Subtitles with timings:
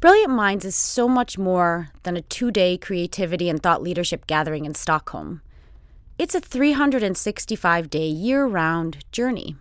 [0.00, 4.64] Brilliant Minds is so much more than a two day creativity and thought leadership gathering
[4.64, 5.42] in Stockholm.
[6.18, 9.56] It's a 365 day year round journey.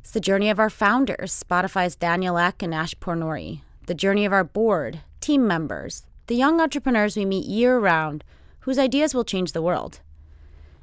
[0.00, 4.32] It's the journey of our founders, Spotify's Daniel Ek and Ash Pournouri, the journey of
[4.32, 8.24] our board, team members, the young entrepreneurs we meet year round
[8.62, 10.00] whose ideas will change the world.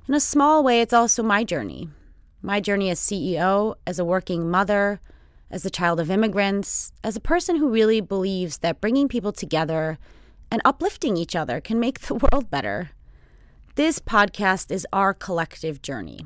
[0.08, 1.90] In a small way, it's also my journey.
[2.42, 5.02] My journey as CEO, as a working mother,
[5.52, 10.00] as a child of immigrants, as a person who really believes that bringing people together
[10.50, 12.92] and uplifting each other can make the world better.
[13.76, 16.26] This podcast is our collective journey.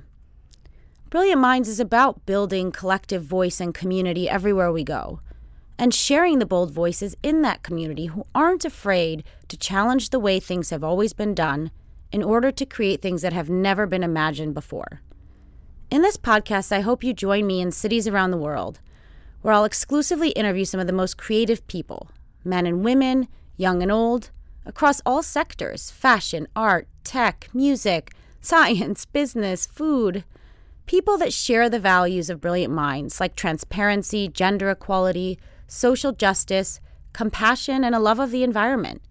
[1.10, 5.22] Brilliant Minds is about building collective voice and community everywhere we go,
[5.78, 10.40] and sharing the bold voices in that community who aren't afraid to challenge the way
[10.40, 11.72] things have always been done
[12.12, 15.02] in order to create things that have never been imagined before.
[15.92, 18.80] In this podcast, I hope you join me in cities around the world
[19.46, 22.10] where I'll exclusively interview some of the most creative people
[22.44, 23.28] men and women,
[23.58, 24.32] young and old,
[24.66, 28.12] across all sectors fashion, art, tech, music,
[28.42, 30.24] science, business, food.
[30.88, 36.80] People that share the values of brilliant minds like transparency, gender equality, social justice,
[37.14, 39.04] compassion, and a love of the environment.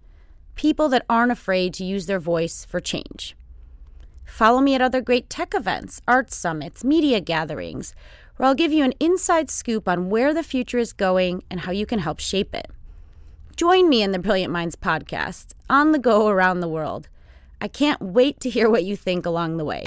[0.55, 3.37] People that aren't afraid to use their voice for change.
[4.25, 7.95] Follow me at other great tech events, art summits, media gatherings,
[8.37, 11.71] where I'll give you an inside scoop on where the future is going and how
[11.71, 12.69] you can help shape it.
[13.55, 17.07] Join me in the Brilliant Minds podcast, on the go around the world.
[17.61, 19.85] I can't wait to hear what you think along the way.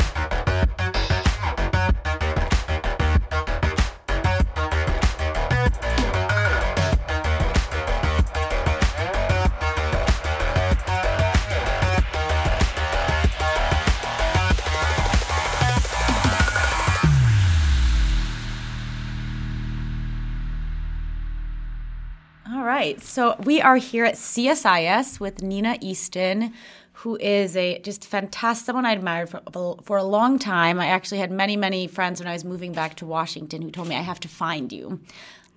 [22.79, 23.03] Right.
[23.03, 26.53] So we are here at CSIS with Nina Easton,
[26.93, 30.79] who is a just fantastic someone I admired for, for a long time.
[30.79, 33.89] I actually had many, many friends when I was moving back to Washington who told
[33.89, 35.01] me I have to find you.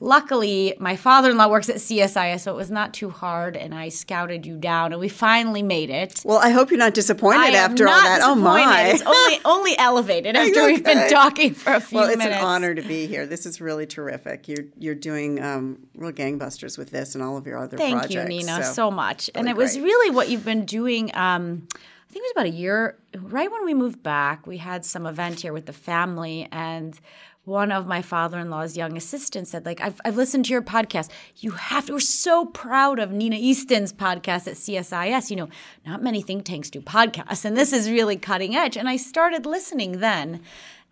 [0.03, 3.75] Luckily, my father in law works at CSIS, so it was not too hard, and
[3.75, 6.23] I scouted you down, and we finally made it.
[6.25, 8.22] Well, I hope you're not disappointed after all that.
[8.23, 8.88] Oh, my.
[8.88, 12.07] It's only, only elevated after we've been talking for a few minutes.
[12.07, 12.39] well, it's minutes.
[12.39, 13.28] an honor to be here.
[13.28, 14.47] This is really terrific.
[14.47, 18.16] You're, you're doing um, real gangbusters with this and all of your other Thank projects.
[18.16, 19.29] Thank you, Nina, so, so much.
[19.35, 19.63] Really and it great.
[19.66, 21.16] was really what you've been doing.
[21.16, 21.68] Um,
[22.12, 25.06] I think it was about a year, right when we moved back, we had some
[25.06, 27.00] event here with the family, and
[27.44, 31.52] one of my father-in-law's young assistants said like I've, I've listened to your podcast you
[31.52, 35.50] have to we're so proud of nina easton's podcast at csis you know
[35.85, 39.46] not many think tanks do podcasts and this is really cutting edge and i started
[39.46, 40.41] listening then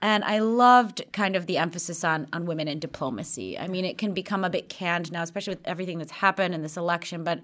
[0.01, 3.59] and I loved kind of the emphasis on on women in diplomacy.
[3.59, 6.61] I mean, it can become a bit canned now, especially with everything that's happened in
[6.61, 7.23] this election.
[7.23, 7.41] But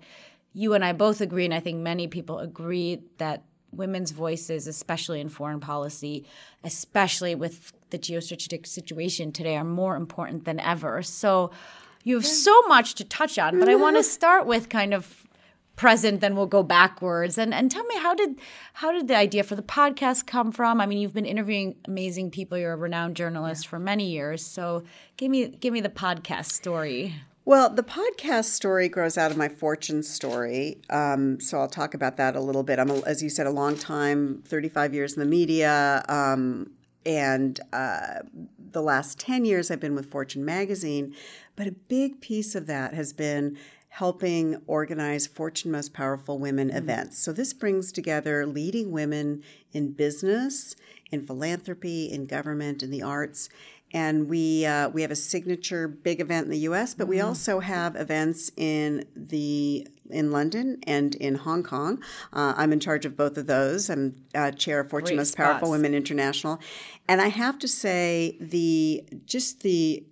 [0.54, 3.44] you and I both agree, and I think many people agree that
[3.76, 6.26] women's voices, especially in foreign policy,
[6.64, 11.04] especially with the geostrategic situation today, are more important than ever.
[11.04, 11.52] So
[12.04, 15.26] you have so much to touch on, but I want to start with kind of
[15.76, 17.38] present then we'll go backwards.
[17.38, 18.40] And and tell me how did
[18.74, 20.80] how did the idea for the podcast come from?
[20.80, 22.58] I mean you've been interviewing amazing people.
[22.58, 23.70] You're a renowned journalist yeah.
[23.70, 24.46] for many years.
[24.46, 24.84] So
[25.18, 27.16] give me give me the podcast story
[27.46, 30.82] well, the podcast story grows out of my fortune story.
[30.90, 32.80] Um, so I'll talk about that a little bit.
[32.80, 36.04] I'm, a, as you said, a long time, 35 years in the media.
[36.10, 36.72] Um,
[37.06, 38.22] and uh,
[38.58, 41.16] the last 10 years I've been with Fortune magazine.
[41.56, 43.58] But a big piece of that has been
[43.90, 46.78] helping organize Fortune Most Powerful Women mm-hmm.
[46.78, 47.20] events.
[47.20, 50.76] So this brings together leading women in business,
[51.12, 53.50] in philanthropy, in government, in the arts
[53.96, 57.12] and we uh, we have a signature big event in the U.S., but mm-hmm.
[57.12, 62.02] we also have events in the in London and in Hong Kong.
[62.34, 63.90] Uh, I'm in charge of both of those.
[63.90, 65.48] I'm uh, chair of Fortune Great Most spots.
[65.48, 66.60] Powerful Women International,
[67.08, 70.04] and I have to say the just the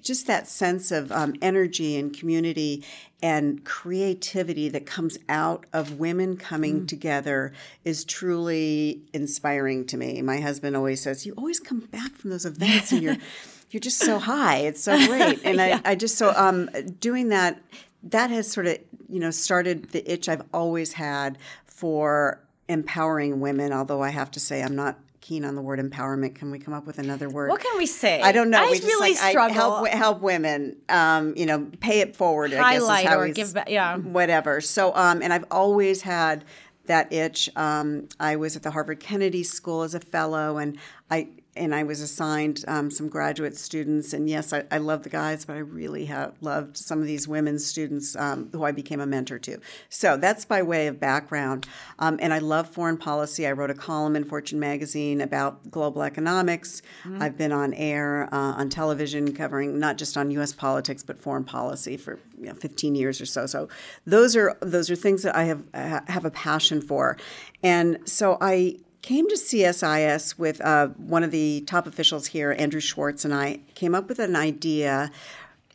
[0.00, 2.84] just that sense of um, energy and community
[3.22, 6.88] and creativity that comes out of women coming mm.
[6.88, 7.52] together
[7.84, 10.20] is truly inspiring to me.
[10.22, 13.16] My husband always says, "You always come back from those events and you're
[13.70, 14.58] you're just so high.
[14.58, 15.80] It's so great." And yeah.
[15.84, 16.70] I, I just so um,
[17.00, 17.60] doing that
[18.04, 18.78] that has sort of
[19.08, 23.72] you know started the itch I've always had for empowering women.
[23.72, 26.34] Although I have to say, I'm not keen on the word empowerment.
[26.34, 27.48] Can we come up with another word?
[27.48, 28.20] What can we say?
[28.20, 28.58] I don't know.
[28.58, 29.54] I we really just, like, struggle.
[29.54, 30.76] help help women.
[30.88, 32.52] Um, you know, pay it forward.
[32.52, 33.70] Highlight I guess is how or give back.
[33.70, 34.60] Yeah, whatever.
[34.60, 36.44] So, um, and I've always had
[36.86, 37.48] that itch.
[37.56, 40.78] Um, I was at the Harvard Kennedy School as a fellow, and
[41.10, 44.12] I and I was assigned um, some graduate students.
[44.12, 47.28] And yes, I, I, love the guys, but I really have loved some of these
[47.28, 49.58] women students um, who I became a mentor to.
[49.88, 51.66] So that's by way of background.
[51.98, 53.46] Um, and I love foreign policy.
[53.46, 56.82] I wrote a column in Fortune magazine about global economics.
[57.04, 57.22] Mm-hmm.
[57.22, 60.52] I've been on air, uh, on television, covering not just on U.S.
[60.52, 63.46] politics but foreign policy for you know, 15 years or so.
[63.46, 63.68] So
[64.06, 65.62] those are those are things that I have
[66.08, 67.16] have a passion for.
[67.62, 72.80] And so I came to CSIS with uh, one of the top officials here, Andrew
[72.80, 75.10] Schwartz, and I came up with an idea.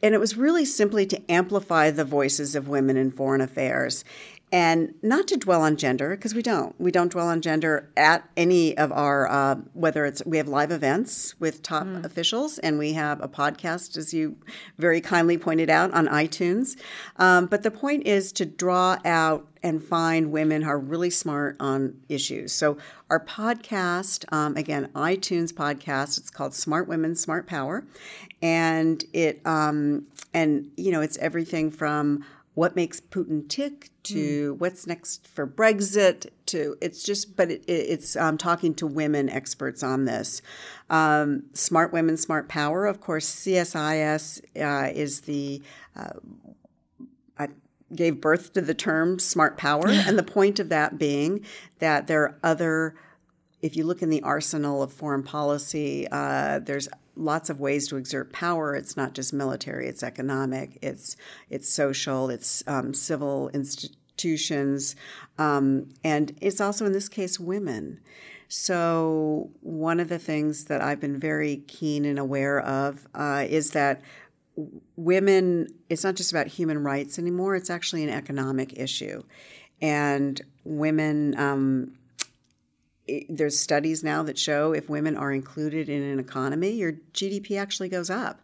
[0.01, 4.03] And it was really simply to amplify the voices of women in foreign affairs
[4.51, 6.79] and not to dwell on gender because we don't.
[6.79, 10.71] We don't dwell on gender at any of our uh, whether it's we have live
[10.71, 12.03] events with top mm.
[12.03, 14.37] officials and we have a podcast as you
[14.77, 16.75] very kindly pointed out on itunes.
[17.17, 21.55] Um, but the point is to draw out and find women who are really smart
[21.59, 22.51] on issues.
[22.51, 22.77] So
[23.09, 27.85] our podcast um, again itunes podcast it's called smart women smart power.
[28.41, 32.23] And it um, and you know it's everything from
[32.59, 34.57] what makes Putin tick to mm.
[34.59, 39.81] what's next for Brexit to it's just but it, it's um, talking to women experts
[39.81, 40.41] on this.
[40.89, 42.85] Um, smart women, smart power.
[42.85, 45.61] Of course, CSIS uh, is the
[45.95, 46.09] uh,
[47.37, 47.47] I
[47.95, 51.45] gave birth to the term smart power, and the point of that being
[51.79, 52.95] that there are other.
[53.61, 57.97] If you look in the arsenal of foreign policy, uh, there's lots of ways to
[57.97, 58.75] exert power.
[58.75, 61.15] It's not just military; it's economic, it's
[61.49, 64.95] it's social, it's um, civil institutions,
[65.37, 67.99] um, and it's also in this case women.
[68.47, 73.71] So one of the things that I've been very keen and aware of uh, is
[73.71, 74.01] that
[74.95, 75.67] women.
[75.89, 79.23] It's not just about human rights anymore; it's actually an economic issue,
[79.81, 81.37] and women.
[81.39, 81.98] Um,
[83.29, 87.89] there's studies now that show if women are included in an economy, your GDP actually
[87.89, 88.41] goes up.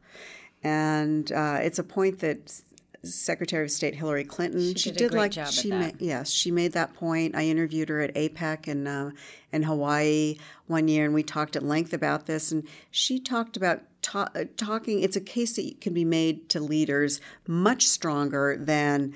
[0.63, 2.61] And uh, it's a point that
[3.03, 6.73] Secretary of State Hillary Clinton she, she did, did like she made yes she made
[6.73, 7.35] that point.
[7.35, 9.11] I interviewed her at APEC in uh,
[9.51, 12.51] in Hawaii one year, and we talked at length about this.
[12.51, 15.01] And she talked about ta- uh, talking.
[15.01, 19.13] It's a case that can be made to leaders much stronger than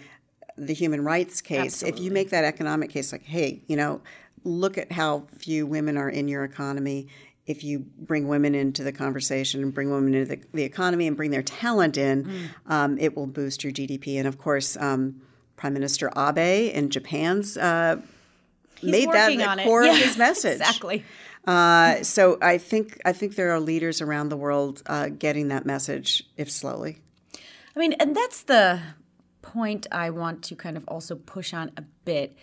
[0.58, 1.60] the human rights case.
[1.60, 2.00] Absolutely.
[2.00, 4.02] If you make that economic case, like, hey, you know,
[4.44, 7.08] look at how few women are in your economy.
[7.46, 11.18] If you bring women into the conversation and bring women into the, the economy and
[11.18, 12.72] bring their talent in, mm.
[12.72, 14.18] um, it will boost your GDP.
[14.18, 15.22] And of course, um,
[15.56, 18.02] Prime Minister Abe in Japan's uh,
[18.84, 20.58] made that the core yeah, of his message.
[20.62, 21.04] exactly.
[21.46, 25.66] Uh, so I think I think there are leaders around the world uh, getting that
[25.66, 27.00] message, if slowly.
[27.76, 28.82] I mean, and that's the
[29.42, 32.38] point I want to kind of also push on a bit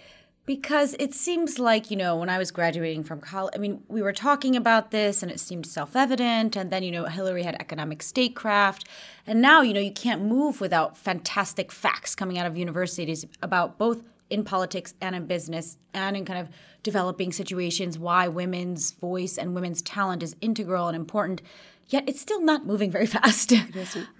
[0.46, 4.00] because it seems like, you know, when I was graduating from college, I mean, we
[4.00, 6.54] were talking about this and it seemed self evident.
[6.54, 8.88] And then, you know, Hillary had economic statecraft.
[9.26, 13.76] And now, you know, you can't move without fantastic facts coming out of universities about
[13.76, 16.48] both in politics and in business and in kind of
[16.82, 21.42] developing situations why women's voice and women's talent is integral and important
[21.88, 23.52] yet it's still not moving very fast.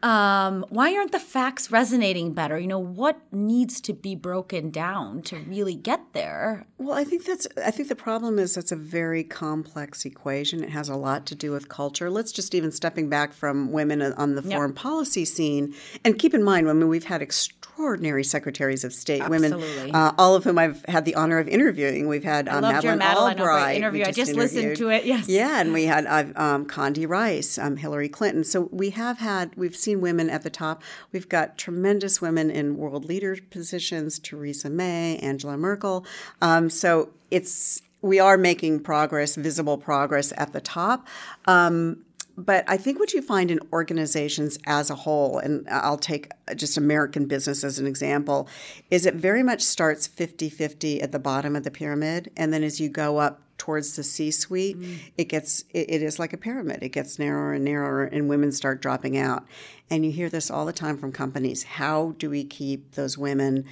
[0.02, 2.58] Um, why aren't the facts resonating better?
[2.58, 6.66] You know, what needs to be broken down to really get there?
[6.78, 7.46] Well, I think that's.
[7.64, 10.62] I think the problem is that's a very complex equation.
[10.62, 12.10] It has a lot to do with culture.
[12.10, 14.76] Let's just even stepping back from women on the foreign yep.
[14.76, 15.74] policy scene,
[16.04, 19.58] and keep in mind, mean, we've had extraordinary secretaries of state, Absolutely.
[19.58, 22.08] women, uh, all of whom I've had the honor of interviewing.
[22.08, 23.76] We've had um, Madeleine, Madeleine Albright.
[23.76, 24.04] interview.
[24.04, 25.04] I just listened to it.
[25.04, 25.28] Yes.
[25.28, 28.44] Yeah, and we had uh, um, Condi Rice um, Hillary Clinton.
[28.44, 30.82] So we have had, we've seen women at the top.
[31.12, 36.04] We've got tremendous women in world leader positions Theresa May, Angela Merkel.
[36.40, 41.06] Um, so it's, we are making progress, visible progress at the top.
[41.46, 42.04] Um,
[42.36, 46.76] but I think what you find in organizations as a whole, and I'll take just
[46.76, 48.46] American business as an example,
[48.90, 52.30] is it very much starts 50 50 at the bottom of the pyramid.
[52.36, 54.98] And then as you go up towards the C suite, mm.
[55.16, 56.82] it gets it, it is like a pyramid.
[56.82, 59.44] It gets narrower and narrower, and women start dropping out.
[59.90, 61.62] And you hear this all the time from companies.
[61.62, 63.64] How do we keep those women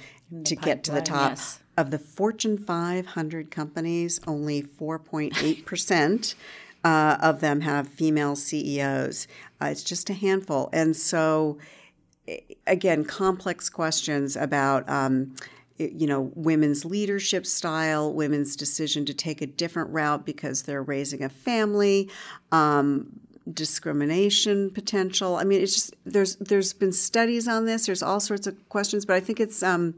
[0.43, 1.31] to get to the top?
[1.31, 1.59] Yes.
[1.77, 6.35] Of the Fortune 500 companies, only 4.8 percent.
[6.85, 9.27] Uh, of them have female CEOs.
[9.59, 10.69] Uh, it's just a handful.
[10.71, 11.57] And so,
[12.67, 15.33] again, complex questions about um,
[15.77, 21.23] you know, women's leadership style, women's decision to take a different route because they're raising
[21.23, 22.09] a family,
[22.51, 23.19] um,
[23.51, 25.35] discrimination potential.
[25.35, 27.85] I mean, it's just there's there's been studies on this.
[27.87, 29.95] There's all sorts of questions, but I think it's um,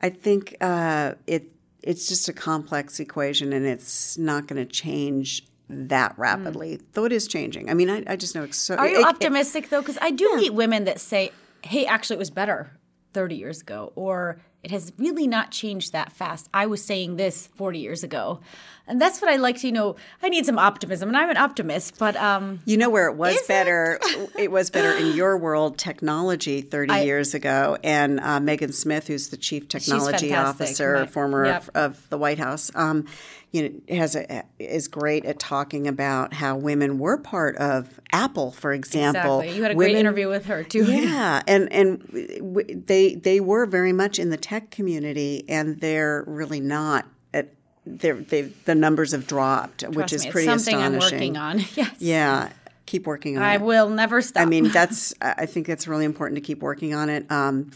[0.00, 1.50] I think uh, it
[1.82, 7.12] it's just a complex equation, and it's not going to change that rapidly, though it
[7.12, 7.70] is changing.
[7.70, 8.76] I mean, I, I just know it's so.
[8.76, 9.80] Are you it- it- optimistic though?
[9.80, 11.32] Because I do meet women that say,
[11.62, 12.70] "Hey, actually, it was better
[13.14, 17.46] 30 years ago," or "It has really not changed that fast." I was saying this
[17.56, 18.40] 40 years ago,
[18.86, 19.96] and that's what I like to you know.
[20.22, 23.34] I need some optimism, and I'm an optimist, but um, You know where it was
[23.36, 23.48] Is it?
[23.48, 23.98] better?
[24.38, 24.50] It?
[24.50, 27.76] was better in your world, technology, 30 years ago.
[27.82, 31.62] And uh, Megan Smith, who's the chief technology officer, My- former yep.
[31.74, 33.06] of, of the White House, um,
[33.52, 38.50] you know, has a, is great at talking about how women were part of Apple,
[38.50, 39.40] for example.
[39.40, 39.56] exactly.
[39.56, 40.84] You had a great interview with her too.
[40.84, 42.00] Yeah, and and
[42.38, 47.06] w- they they were very much in the tech community, and they're really not.
[47.34, 47.50] At,
[47.84, 51.36] they're, they the numbers have dropped, which is me, pretty something astonishing.
[51.36, 51.58] I'm working on.
[51.74, 51.96] Yes.
[51.98, 52.48] Yeah,
[52.86, 53.54] keep working on I it.
[53.56, 54.40] I will never stop.
[54.40, 57.30] I mean, that's I I think that's really important to keep working on it.
[57.30, 57.70] Um,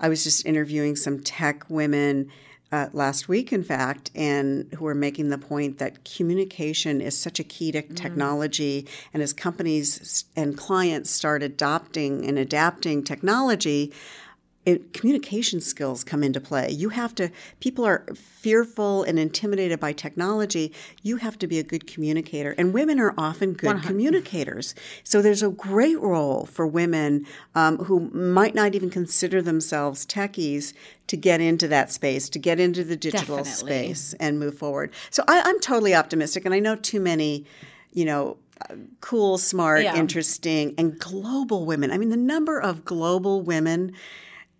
[0.00, 2.30] I was just interviewing some tech women
[2.70, 7.40] uh, last week, in fact, and who are making the point that communication is such
[7.40, 8.86] a key to technology.
[9.14, 13.92] And as companies and clients start adopting and adapting technology,
[14.68, 16.70] it, communication skills come into play.
[16.70, 20.72] You have to, people are fearful and intimidated by technology.
[21.02, 22.54] You have to be a good communicator.
[22.58, 24.74] And women are often good communicators.
[25.04, 30.74] So there's a great role for women um, who might not even consider themselves techies
[31.06, 33.94] to get into that space, to get into the digital Definitely.
[33.94, 34.92] space and move forward.
[35.10, 36.44] So I, I'm totally optimistic.
[36.44, 37.46] And I know too many,
[37.92, 38.36] you know,
[38.68, 39.96] uh, cool, smart, Yeah.
[39.96, 41.90] interesting, and global women.
[41.92, 43.92] I mean, the number of global women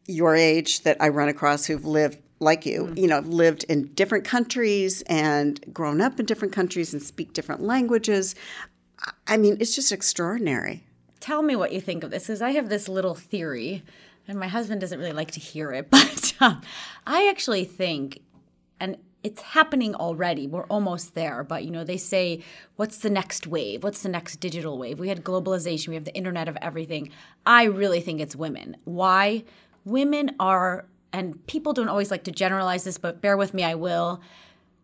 [0.08, 2.98] your age that I run across who've lived like you, Mm.
[2.98, 7.62] you know, lived in different countries and grown up in different countries and speak different
[7.62, 8.34] languages.
[9.00, 10.84] I- I mean, it's just extraordinary.
[11.20, 13.82] Tell me what you think of this, because I have this little theory,
[14.28, 16.62] and my husband doesn't really like to hear it, but um,
[17.06, 18.20] I actually think,
[18.80, 20.46] and it's happening already.
[20.46, 22.44] We're almost there, but you know, they say,
[22.76, 23.82] "What's the next wave?
[23.82, 25.88] What's the next digital wave?" We had globalization.
[25.88, 27.10] We have the internet of everything.
[27.44, 28.76] I really think it's women.
[28.84, 29.42] Why?
[29.88, 33.74] Women are, and people don't always like to generalize this, but bear with me, I
[33.74, 34.20] will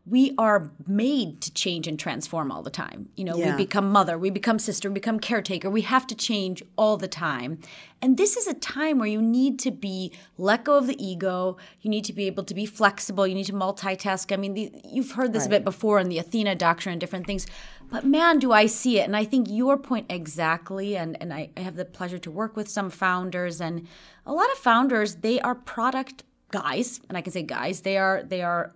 [0.06, 3.08] we are made to change and transform all the time.
[3.16, 3.56] You know, Yeah.
[3.56, 5.70] we become mother, we become sister, we become caretaker.
[5.70, 7.58] We have to change all the time.
[8.02, 11.56] And this is a time where you need to be let go of the ego.
[11.80, 13.26] You need to be able to be flexible.
[13.26, 14.30] You need to multitask.
[14.30, 17.26] I mean, the, you've heard this a bit before in the Athena doctrine and different
[17.26, 17.46] things.
[17.90, 19.04] But man, do I see it.
[19.04, 20.98] And I think your point exactly.
[20.98, 23.58] And, and I, I have the pleasure to work with some founders.
[23.58, 23.86] And
[24.26, 27.00] a lot of founders, they are product guys.
[27.08, 28.72] And I can say guys, they are, they are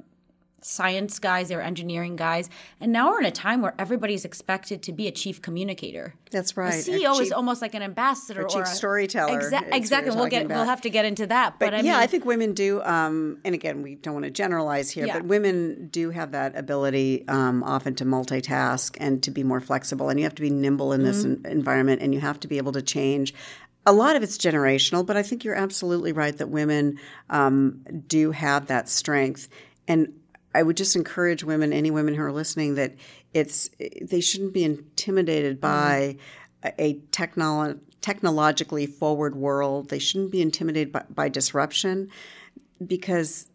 [0.61, 2.51] science guys, they're engineering guys.
[2.81, 6.15] And now we're in a time where everybody's expected to be a chief communicator.
[6.31, 6.75] That's right.
[6.75, 6.77] A.
[6.91, 10.15] CEO is chief- almost like an ambassador a chief or a storyteller is Exa- exactly.
[10.15, 11.59] We'll get we'll have to get into that.
[11.59, 12.83] But, But I yeah, mean, I think women do.
[12.83, 15.15] Um, and again, we don't want to generalize here, Yeah.
[15.19, 20.09] but women do have that ability um, often to multitask and to be more flexible.
[20.09, 21.47] And you have to be nimble in this Mm-hmm.
[21.47, 23.33] en- environment, and you have to be able to change.
[23.87, 26.99] A lot of it's generational, but I think you're absolutely right that women
[27.31, 29.49] um, do have that strength.
[29.87, 30.13] And
[30.55, 32.95] I would just encourage women, any women who are listening, that
[33.35, 35.61] it's they shouldn't be intimidated mm-hmm.
[35.61, 36.17] by
[36.65, 39.91] a a technolo- technologically forward world.
[39.91, 42.11] They shouldn't be intimidated by, by disruption
[42.85, 43.49] because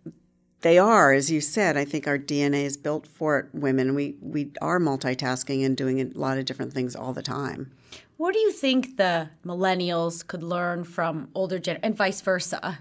[0.62, 1.76] they are, as you said.
[1.76, 3.96] I think our DNA is built for it, women.
[3.96, 7.72] We we are multitasking and doing a lot of different things all the time.
[8.18, 12.80] what do you think the millennials could learn from older gen and vice versa?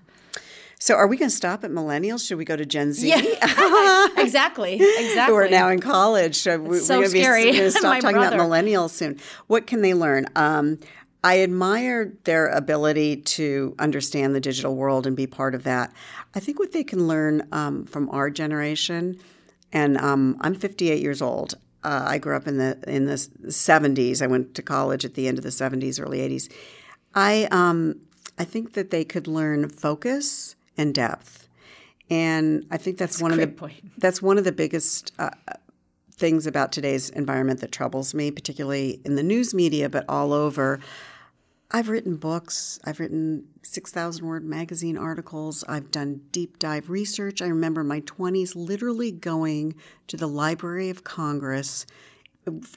[0.82, 2.26] So, are we going to stop at millennials?
[2.26, 3.08] Should we go to Gen Z?
[3.08, 3.18] Yeah,
[4.16, 4.74] exactly.
[4.74, 5.26] Exactly.
[5.26, 6.34] who are now in college.
[6.34, 8.34] So we, so we're going to stop talking brother.
[8.34, 9.20] about millennials soon.
[9.46, 10.26] What can they learn?
[10.34, 10.80] Um,
[11.22, 15.92] I admire their ability to understand the digital world and be part of that.
[16.34, 19.20] I think what they can learn um, from our generation,
[19.72, 21.54] and um, I'm 58 years old.
[21.84, 24.20] Uh, I grew up in the in the 70s.
[24.20, 26.52] I went to college at the end of the 70s, early 80s.
[27.14, 28.00] I um,
[28.36, 31.48] I think that they could learn focus and depth,
[32.10, 33.74] and I think that's, one of the point.
[33.98, 35.30] that's one of the biggest uh,
[36.12, 40.80] things about today's environment that troubles me, particularly in the news media, but all over.
[41.70, 42.78] I've written books.
[42.84, 45.64] I've written 6,000 word magazine articles.
[45.66, 47.40] I've done deep dive research.
[47.40, 49.74] I remember in my 20s literally going
[50.08, 51.86] to the Library of Congress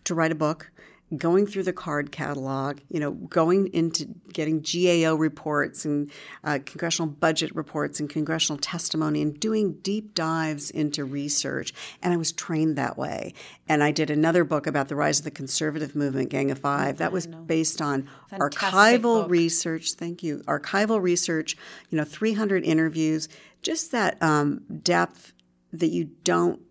[0.06, 0.72] to write a book,
[1.18, 6.12] going through the card catalog, you know, going into getting GAO reports and
[6.44, 11.74] uh, congressional budget reports and congressional testimony and doing deep dives into research.
[12.02, 13.34] And I was trained that way.
[13.68, 16.98] And I did another book about the rise of the conservative movement, Gang of Five.
[16.98, 19.32] That was based on Fantastic archival book.
[19.32, 19.94] research.
[19.94, 20.44] Thank you.
[20.48, 21.58] Archival research,
[21.90, 23.28] you know, 300 interviews,
[23.62, 25.34] just that um, depth
[25.72, 26.62] that you don't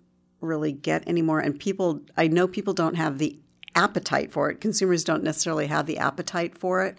[0.41, 1.41] really get anymore.
[1.41, 3.39] And people, I know people don't have the
[3.75, 4.61] appetite for it.
[4.61, 6.97] Consumers don't necessarily have the appetite for it.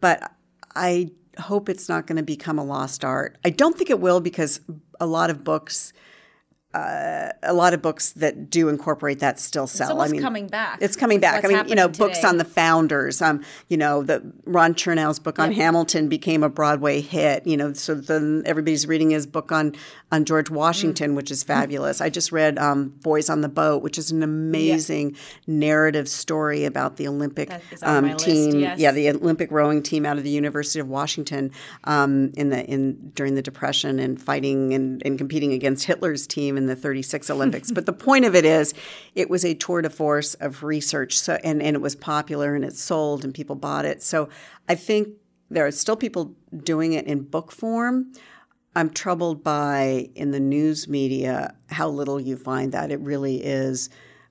[0.00, 0.32] But
[0.74, 3.38] I hope it's not going to become a lost art.
[3.44, 4.60] I don't think it will because
[5.00, 5.92] a lot of books
[6.74, 10.00] uh, a lot of books that do incorporate that still sell.
[10.00, 10.78] I mean, coming back.
[10.80, 11.44] It's coming back.
[11.44, 13.20] I mean, you know, books on the founders.
[13.20, 15.56] Um, you know, the Ron Chernow's book on Yep.
[15.60, 17.46] Hamilton became a Broadway hit.
[17.46, 19.74] You know, so then everybody's reading his book on
[20.10, 20.56] on George Mm.
[20.56, 22.00] Washington, which is fabulous.
[22.00, 26.96] I just read um, Boys on the Boat, which is an amazing narrative story about
[26.96, 27.50] the Olympic
[27.82, 28.60] on um, team.
[28.60, 28.78] yes.
[28.78, 31.50] Yeah, the Olympic rowing team out of the University of Washington
[31.84, 36.56] um, in the in during the Depression and fighting and, and competing against Hitler's team
[36.62, 37.70] in the 36 Olympics.
[37.70, 38.72] but the point of it is,
[39.14, 41.18] it was a tour de force of research.
[41.18, 44.02] So and and it was popular and it sold and people bought it.
[44.02, 44.28] So
[44.68, 45.08] I think
[45.50, 48.12] there are still people doing it in book form.
[48.74, 52.90] I'm troubled by in the news media how little you find that.
[52.90, 53.90] It really is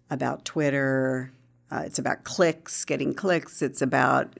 [0.10, 1.32] about Twitter.
[1.70, 3.62] Uh, it's about clicks, getting clicks.
[3.62, 4.34] It's about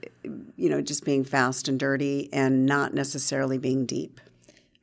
[0.56, 4.20] you know just being fast and dirty and not necessarily being deep.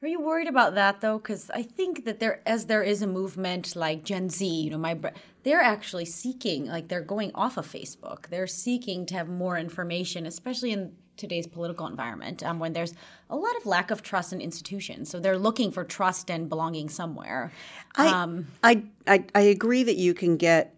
[0.01, 1.19] Are you worried about that though?
[1.19, 4.79] Because I think that there, as there is a movement like Gen Z, you know,
[4.79, 4.97] my
[5.43, 8.29] they're actually seeking, like they're going off of Facebook.
[8.29, 12.95] They're seeking to have more information, especially in today's political environment, um, when there's
[13.29, 15.11] a lot of lack of trust in institutions.
[15.11, 17.51] So they're looking for trust and belonging somewhere.
[17.97, 20.77] I, I, I, I agree that you can get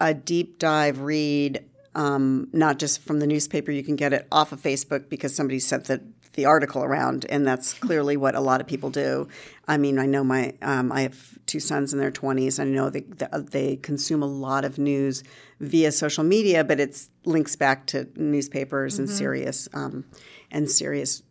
[0.00, 1.64] a deep dive read,
[1.96, 3.72] um, not just from the newspaper.
[3.72, 6.00] You can get it off of Facebook because somebody sent the
[6.36, 9.28] the article around, and that's clearly what a lot of people do.
[9.66, 12.58] I mean, I know my um, I have two sons in their twenties.
[12.58, 13.04] I know they
[13.50, 15.24] they consume a lot of news
[15.60, 20.04] via social media, but it's links back to newspapers and serious um,
[20.50, 21.22] and serious,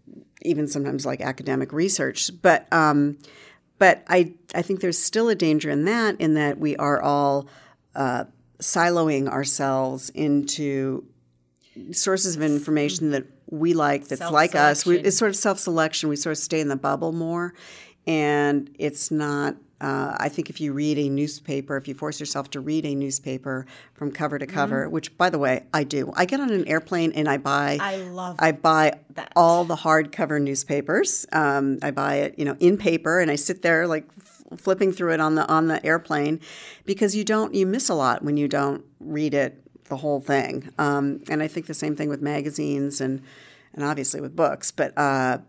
[0.41, 2.31] even sometimes like academic research.
[2.41, 3.17] But um,
[3.77, 7.47] but I I think there's still a danger in that in that we are all
[7.95, 8.25] uh,
[8.59, 11.05] siloing ourselves into
[11.91, 14.85] sources of information that we like that's like us.
[14.85, 16.09] We, it's sort of self selection.
[16.09, 17.53] We sort of stay in the bubble more,
[18.07, 19.55] and it's not.
[19.81, 22.96] Uh, I think if you read a newspaper, if you force yourself to read a
[22.96, 26.65] newspaper from cover to cover, which by the way I do, I get on an
[26.67, 27.77] airplane and I buy.
[27.81, 29.33] I love I buy that.
[29.35, 31.25] all the hardcover newspapers.
[31.33, 34.93] Um, I buy it, you know, in paper, and I sit there like f- flipping
[34.93, 36.39] through it on the on the airplane
[36.85, 40.69] because you don't you miss a lot when you don't read it the whole thing.
[40.77, 43.21] Um, and I think the same thing with magazines and
[43.74, 44.71] and obviously with books.
[44.71, 45.39] But uh,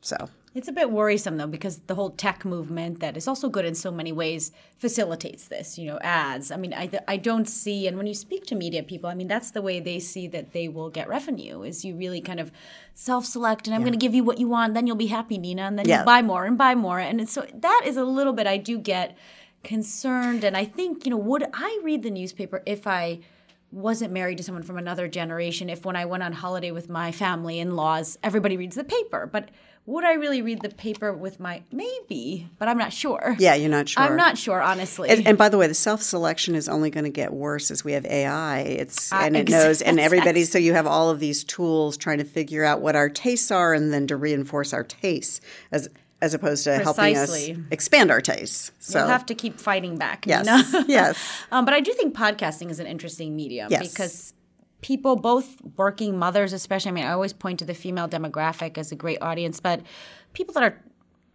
[0.00, 0.16] so
[0.54, 3.74] It's a bit worrisome though because the whole tech movement that is also good in
[3.74, 5.78] so many ways facilitates this.
[5.78, 6.50] You know, ads.
[6.52, 9.28] I mean, I I don't see, and when you speak to media people, I mean,
[9.28, 11.62] that's the way they see that they will get revenue.
[11.64, 12.52] Is you really kind of
[12.94, 15.62] self-select, and I'm going to give you what you want, then you'll be happy, Nina,
[15.62, 16.00] and then Yeah.
[16.00, 18.78] you buy more and buy more, and so that is a little bit I do
[18.78, 19.16] get
[19.64, 23.20] concerned, and I think you know, would I read the newspaper if I
[23.74, 27.12] wasn't married to someone from another generation if when I went on holiday with my
[27.12, 29.28] family in laws, everybody reads the paper.
[29.30, 29.50] But
[29.86, 33.36] would I really read the paper with my maybe, but I'm not sure.
[33.38, 34.02] yeah, you're not sure.
[34.02, 35.10] I'm not sure, honestly.
[35.10, 37.84] And, and by the way, the self selection is only going to get worse as
[37.84, 38.60] we have AI.
[38.60, 40.44] It's Uh, and it ex- knows and everybody.
[40.44, 43.74] So you have all of these tools trying to figure out what our tastes are
[43.74, 45.88] and then to reinforce our tastes as
[46.24, 48.72] as opposed to helping us expand our tastes.
[48.78, 50.26] So You'll have to keep fighting back.
[50.26, 50.46] yes,
[50.88, 51.16] yes,
[51.52, 53.92] Um, but I do think podcasting is an interesting medium Yes.
[53.92, 54.34] because
[54.80, 58.90] people, both working mothers, especially, I mean, I always point to the female demographic as
[58.92, 59.80] a great audience, but
[60.32, 60.80] people that are,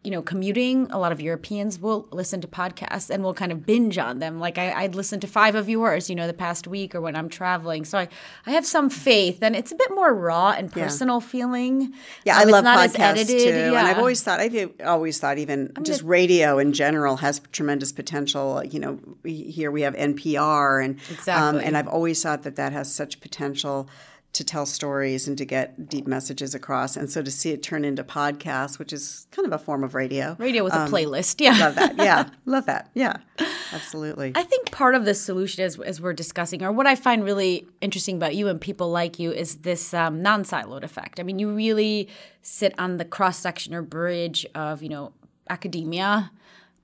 [0.09, 3.63] you know, commuting, a lot of Europeans will listen to podcasts and will kind of
[3.63, 4.39] binge on them.
[4.39, 7.15] Like I, I'd listen to five of yours, you know, the past week or when
[7.15, 7.85] I'm traveling.
[7.85, 8.07] So I,
[8.47, 11.93] I have some faith and it's a bit more raw and personal feeling.
[12.25, 12.37] yeah.
[12.37, 16.57] Um, I love podcasts too, and I've always thought I've always thought even just radio
[16.57, 18.63] in general has tremendous potential.
[18.63, 21.63] You know, we- here we have NPR, and um, Exactly.
[21.65, 23.87] and I've always thought that that has such potential.
[24.33, 27.83] To tell stories and to get deep messages across, and so to see it turn
[27.83, 31.41] into podcasts, which is kind of a form of radio, radio with a playlist.
[31.41, 31.57] Yeah.
[31.57, 31.97] Love that.
[31.97, 32.29] Yeah.
[32.45, 32.91] Love that.
[32.93, 33.17] Yeah.
[33.73, 34.31] Absolutely.
[34.35, 37.67] I think part of the solution, as, as we're discussing, or what I find really
[37.81, 41.19] interesting about you and people like you, is this um, non-siloed effect.
[41.19, 42.07] I mean, you really
[42.41, 45.13] sit on the cross section or bridge of, you know,
[45.49, 46.31] academia,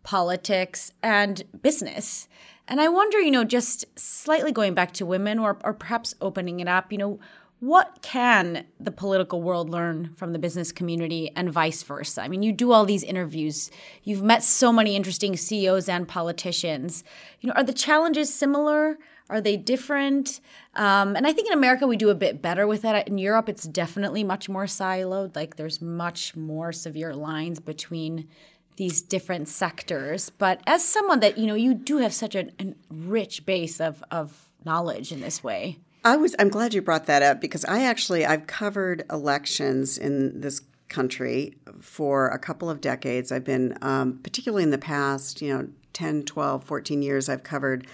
[0.04, 2.28] politics, and business.
[2.68, 6.60] And I wonder, you know, just slightly going back to women, or or perhaps opening
[6.60, 7.20] it up, you know.
[7.62, 12.22] What can the political world learn from the business community and vice versa?
[12.22, 13.72] I mean, you do all these interviews.
[14.04, 17.06] You've met so many interesting CEOs and politicians.
[17.40, 18.98] You know, are the challenges similar?
[19.30, 20.42] Are they different?
[20.76, 23.08] Um, and I think in America we do a bit better with that.
[23.08, 25.36] In Europe, it's definitely much more siloed.
[25.36, 28.28] Like there's much more severe lines between
[28.78, 30.30] these different sectors.
[30.30, 32.50] But as someone that you know, you do have such a,
[32.90, 35.80] rich base of of knowledge in this way.
[36.04, 36.36] I was.
[36.38, 41.56] I'm glad you brought that up because I actually I've covered elections in this country
[41.82, 43.32] for a couple of decades.
[43.32, 47.88] I've been, um, particularly in the past, you know, 10, 12, 14 years, I've covered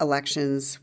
[0.00, 0.78] elections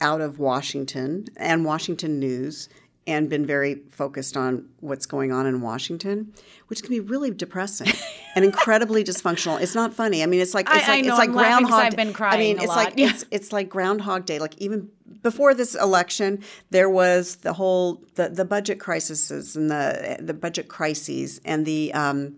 [0.00, 2.68] out of Washington and Washington news
[3.06, 6.32] and been very focused on what's going on in Washington,
[6.68, 7.92] which can be really depressing
[8.36, 9.60] and incredibly dysfunctional.
[9.60, 10.22] It's not funny.
[10.22, 11.92] I mean, it's like it's I, like I know, it's like I'm laughing 'cause Groundhog.
[11.92, 13.10] I've been crying I mean, it's like Yeah.
[13.10, 14.38] it's it's like Groundhog Day.
[14.38, 14.90] Like even
[15.22, 20.68] before this election, there was the whole the the budget crises and the the budget
[20.68, 21.92] crises and the.
[21.94, 22.36] Um,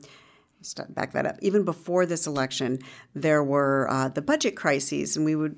[0.90, 1.36] back that up.
[1.42, 2.78] Even before this election,
[3.16, 5.56] there were uh, the budget crises, and we would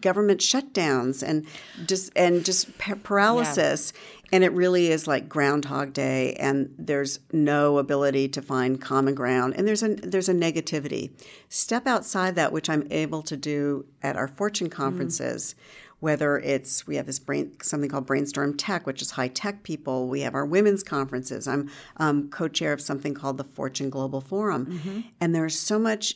[0.00, 1.46] government shutdowns and
[1.86, 3.92] just and just pa- paralysis
[4.32, 9.54] and it really is like groundhog day and there's no ability to find common ground
[9.56, 11.10] and there's a there's a negativity.
[11.48, 15.54] Step outside that which i'm able to do at our fortune conferences
[16.00, 20.08] whether it's we have this brain something called brainstorm tech which is high tech people.
[20.08, 21.48] We have our women's conferences.
[21.48, 25.04] I'm um, co-chair of something called the fortune global forum.
[25.20, 26.14] And there's so much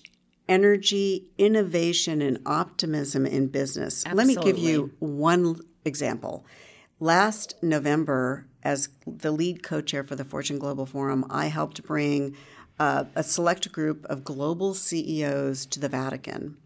[0.48, 4.04] energy, innovation, and optimism in business.
[4.06, 6.44] Let me give you one example.
[7.02, 12.36] Last November, as the lead co chair for the Fortune Global Forum, I helped bring
[12.78, 16.58] uh, a select group of global CEOs to the Vatican.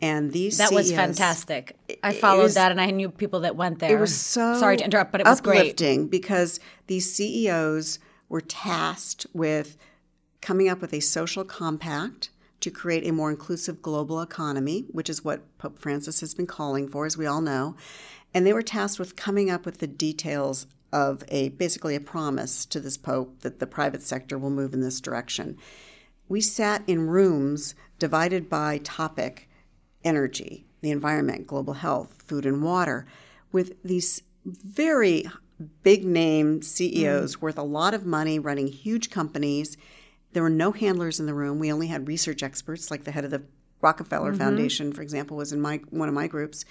[0.00, 1.76] And these That was fantastic.
[2.02, 3.94] I followed was- that, and I knew people that went there.
[3.94, 5.58] it was so sorry to interrupt, but it was great.
[5.58, 7.98] uplifting because these CEOs
[8.30, 9.76] were tasked with
[10.40, 15.22] coming up with a social compact to create a more inclusive global economy, which is
[15.22, 17.76] what Pope Francis has been calling for, as we all know.
[18.36, 22.66] And they were tasked with coming up with the details of a basically a promise
[22.66, 25.56] to this Pope that the private sector will move in this direction.
[26.28, 29.48] We sat in rooms divided by topic
[30.04, 33.06] energy, the environment, global health, food and water,
[33.52, 35.24] with these very
[35.82, 37.40] big name CEOs mm.
[37.40, 39.78] worth a lot of money running huge companies.
[40.34, 41.58] There were no handlers in the room.
[41.58, 43.44] We only had research experts, like the head of the
[43.80, 44.40] Rockefeller mm-hmm.
[44.40, 46.66] Foundation, for example, was in my one of my groups.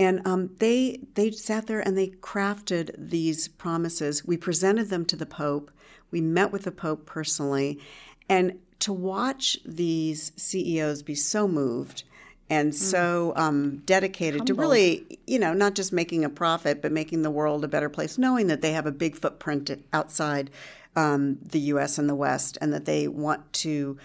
[0.00, 4.24] And um, they they sat there and they crafted these promises.
[4.24, 5.70] We presented them to the Pope.
[6.10, 7.80] We met with the Pope personally,
[8.28, 12.04] and to watch these CEOs be so moved
[12.50, 17.22] and so um, dedicated to really, you know, not just making a profit, but making
[17.22, 20.50] the world a better place, knowing that they have a big footprint outside
[20.96, 21.98] um, the U.S.
[21.98, 23.98] and the West, and that they want to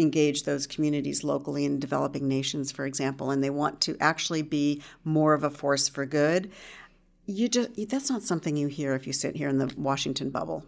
[0.00, 4.82] engage those communities locally in developing nations, for example, and they want to actually be
[5.04, 6.50] more of a force for good.
[7.26, 10.64] You just that's not something you hear if you sit here in the Washington bubble.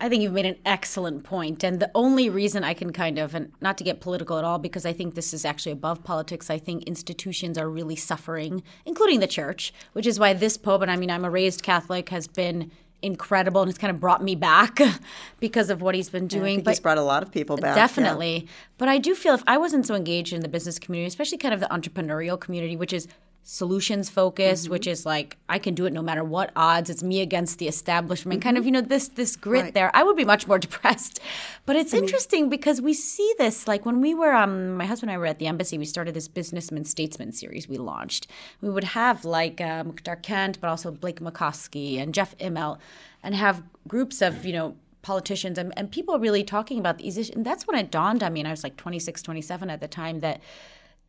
[0.00, 1.64] I think you've made an excellent point.
[1.64, 4.58] And the only reason I can kind of, and not to get political at all,
[4.58, 9.18] because I think this is actually above politics, I think institutions are really suffering, including
[9.18, 12.28] the church, which is why this Pope, and I mean, I'm a raised Catholic, has
[12.28, 12.70] been
[13.02, 14.80] incredible and it's kind of brought me back
[15.40, 16.62] because of what he's been doing.
[16.62, 17.76] but he's brought a lot of people back.
[17.76, 17.82] yeah.
[17.86, 18.46] Definitely.
[18.76, 21.54] But I do feel if I wasn't so engaged in the business community, especially kind
[21.54, 23.06] of the entrepreneurial community, which is
[23.50, 24.72] solutions focused, Mm-hmm.
[24.72, 26.90] which is like I can do it no matter what odds.
[26.90, 28.42] It's me against the establishment.
[28.42, 29.64] Kind of, you know, this this grit Mm-hmm.
[29.68, 29.74] Right.
[29.74, 29.90] there.
[29.94, 31.18] I would be much more depressed.
[31.64, 35.16] But it's interesting because we see this like when we were um my husband and
[35.16, 38.26] I were at the embassy, we started this businessman statesman series we launched.
[38.60, 42.78] We would have like uh, Muhtar Kent, but also Blake Mycoskie and Jeff Immelt
[43.22, 47.34] and have groups of, you know, politicians and, and people really talking about these issues.
[47.34, 49.88] And that's when it dawned on me, and I was like 26, 27 at the
[49.88, 50.40] time, that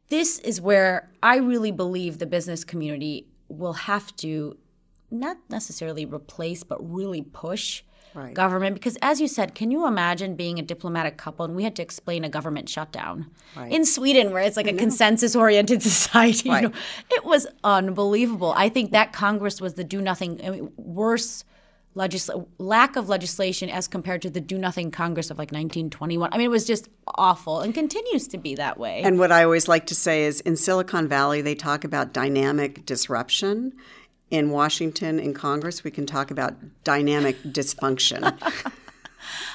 [0.09, 4.57] this is where I really believe the business community will have to
[5.11, 7.83] not necessarily replace, but really push
[8.15, 8.33] Right.
[8.33, 8.73] government.
[8.73, 11.83] Because as you said, can you imagine being a diplomatic couple and we had to
[11.83, 13.27] explain a government shutdown
[13.69, 16.49] in Sweden, where it's like a consensus oriented society?
[16.49, 16.71] You know,
[17.11, 18.51] it was unbelievable.
[18.57, 21.43] I think that Congress was the do nothing, I mean, worse
[21.99, 26.29] legisl- lack of legislation as compared to the do nothing Congress of like 1921.
[26.31, 29.01] I mean, it was just awful and continues to be that way.
[29.03, 32.85] And what I always like to say is in Silicon Valley, they talk about dynamic
[32.85, 33.73] disruption.
[34.31, 38.21] In Washington, in Congress, we can talk about dynamic dysfunction.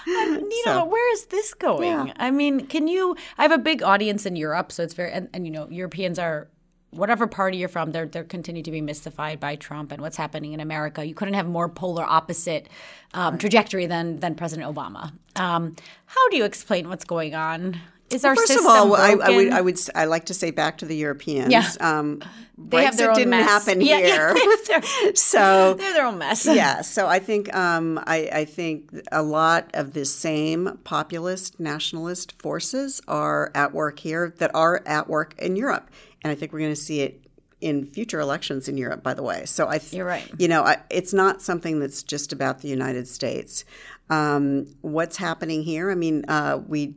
[0.06, 2.12] you know, where is this going?
[2.16, 3.16] I mean, can you?
[3.38, 6.18] I have a big audience in Europe, so it's very, and, and you know, Europeans
[6.18, 6.48] are.
[6.94, 10.52] Whatever party you're from, they're they're continue to be mystified by Trump and what's happening
[10.52, 11.04] in America.
[11.04, 12.68] You couldn't have more polar opposite
[13.12, 15.12] um, trajectory than than President Obama.
[15.36, 15.76] Um,
[16.06, 17.80] how do you explain what's going on
[18.10, 19.12] Is our First system of all, I?
[19.12, 21.50] I would I would I like to say back to the Europeans.
[21.50, 21.68] Yeah.
[21.80, 22.22] Um,
[22.56, 23.48] they Brexit have their own didn't mess.
[23.48, 24.34] happen Yeah, yeah, here.
[24.68, 26.46] they're, so they're their own mess.
[26.50, 32.40] yeah, so I think um, I, I think a lot of the same populist nationalist
[32.40, 35.90] forces are at work here that are at work in Europe,
[36.24, 37.20] and I think we're going to see it
[37.60, 39.02] in future elections in Europe.
[39.02, 40.28] By the way, so I th- You're right.
[40.38, 43.64] You know, I, it's not something that's just about the United States.
[44.10, 45.90] Um, what's happening here?
[45.90, 46.96] I mean, uh, we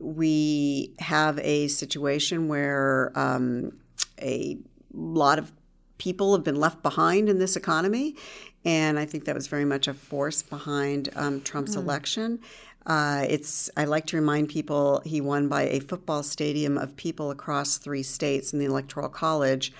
[0.00, 3.78] we have a situation where um,
[4.20, 4.58] a
[4.92, 5.52] lot of
[5.98, 8.16] people have been left behind in this economy.
[8.64, 12.40] And I think that was very much a force behind um, Trump's election.
[12.86, 17.30] Uh, it's I like to remind people he won by a football stadium of people
[17.30, 19.72] across three states in the Electoral College,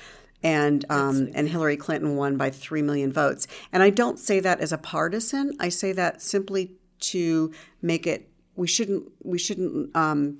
[0.42, 3.46] and um, and Hillary Clinton won by three million votes.
[3.72, 5.56] And I don't say that as a partisan.
[5.58, 8.28] I say that simply to make it.
[8.54, 9.10] We shouldn't.
[9.22, 9.94] We shouldn't.
[9.96, 10.38] Um,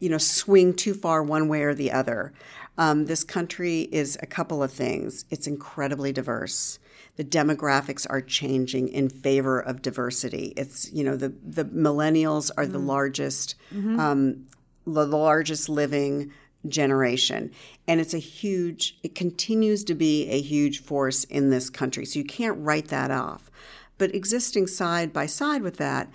[0.00, 2.34] you know, swing too far one way or the other.
[2.76, 5.24] Um, this country is a couple of things.
[5.30, 6.78] It's incredibly diverse.
[7.16, 10.52] The demographics are changing in favor of diversity.
[10.56, 13.54] It's you know the the millennials are the largest,
[14.00, 14.46] um,
[14.86, 16.32] the largest living
[16.66, 17.52] generation,
[17.86, 18.98] and it's a huge.
[19.02, 22.04] It continues to be a huge force in this country.
[22.04, 23.50] So you can't write that off.
[23.96, 26.10] But existing side by side with that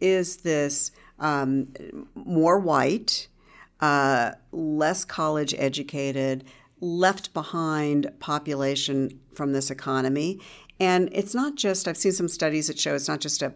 [0.00, 1.68] is this um,
[2.14, 3.28] more white,
[3.80, 6.44] uh, less college educated,
[6.84, 10.40] left behind population from this economy.
[10.78, 13.54] And it's not just, I've seen some studies that show it's not just a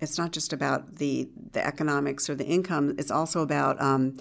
[0.00, 2.94] it's not just about the the economics or the income.
[2.98, 4.16] It's also about um,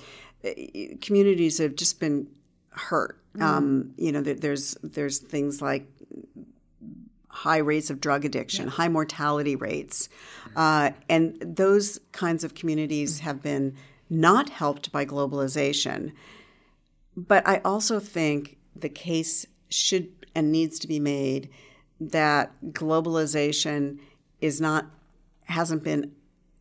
[0.99, 2.27] communities that have just been
[2.71, 3.17] hurt.
[3.39, 5.87] Um, you know, there, there's there's things like
[7.29, 10.09] high rates of drug addiction, high mortality rates,
[10.57, 13.75] uh, and those kinds of communities have been
[14.09, 16.11] not helped by globalization.
[17.27, 21.49] But I also think the case should and needs to be made
[21.99, 23.99] that globalization
[24.41, 24.85] is not
[25.45, 26.13] hasn't been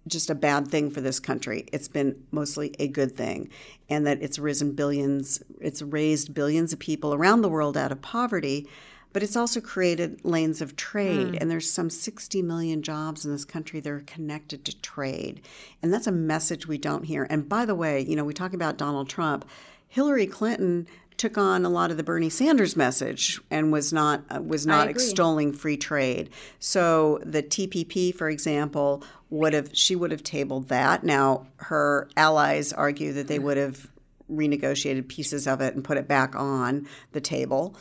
[0.06, 1.66] just a bad thing for this country.
[1.72, 3.50] It's been mostly a good thing,
[3.88, 8.00] and that it's risen billions, it's raised billions of people around the world out of
[8.00, 8.66] poverty,
[9.12, 11.28] but it's also created lanes of trade.
[11.28, 11.38] Mm.
[11.40, 15.40] And there's some 60 million jobs in this country that are connected to trade.
[15.82, 17.26] And that's a message we don't hear.
[17.28, 19.48] And by the way, you know, we talk about Donald Trump.
[19.88, 24.40] Hillary Clinton took on a lot of the Bernie Sanders message and was not uh,
[24.40, 26.30] was not extolling free trade.
[26.60, 31.04] So the TPP, for example, would have she would have tabled that.
[31.04, 33.90] Now her allies argue that they would have
[34.30, 37.74] renegotiated pieces of it and put it back on the table.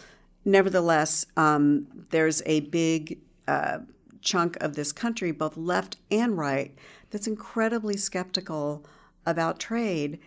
[0.46, 3.80] Nevertheless, um, there's a big uh,
[4.22, 6.74] chunk of this country, both left and right,
[7.12, 8.86] that's incredibly skeptical
[9.26, 10.20] about trade.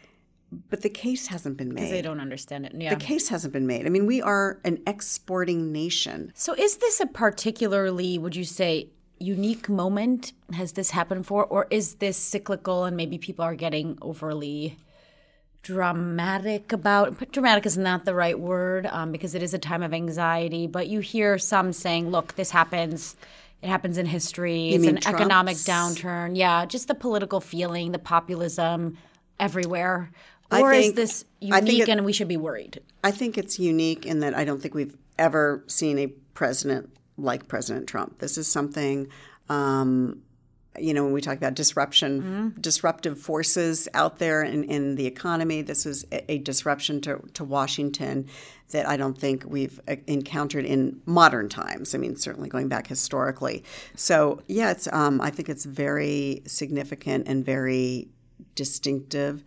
[0.68, 1.92] But the case hasn't been made.
[1.92, 2.72] They don't understand it.
[2.76, 2.94] Yeah.
[2.94, 3.86] The case hasn't been made.
[3.86, 6.32] I mean, we are an exporting nation.
[6.34, 8.88] So is this a particularly, would you say,
[9.20, 10.32] unique moment?
[10.52, 14.76] Has this happened for, or is this cyclical and maybe people are getting overly
[15.62, 17.18] dramatic about?
[17.18, 20.66] But dramatic is not the right word um, because it is a time of anxiety.
[20.66, 23.14] But you hear some saying, "Look, this happens."
[23.62, 24.70] It happens in history.
[24.70, 26.34] it's mean an economic downturn.
[26.34, 28.96] Yeah, just the political feeling, the populism
[29.38, 30.10] everywhere.
[30.50, 32.80] I Or is think- this I think unique it- and we should be worried?
[33.04, 37.48] I think it's unique in that I don't think we've ever seen a president like
[37.48, 38.18] President Trump.
[38.18, 39.06] This is something,
[39.48, 40.22] um,
[40.78, 45.60] you know, when we talk about disruption, disruptive forces out there in, in the economy,
[45.62, 48.26] this is a, a disruption to, to Washington
[48.70, 51.94] that I don't think we've uh, encountered in modern times.
[51.94, 53.64] I mean, certainly going back historically.
[53.96, 54.88] So, yeah, it's.
[54.92, 58.08] Um, I think it's very significant and very
[58.54, 59.44] distinctive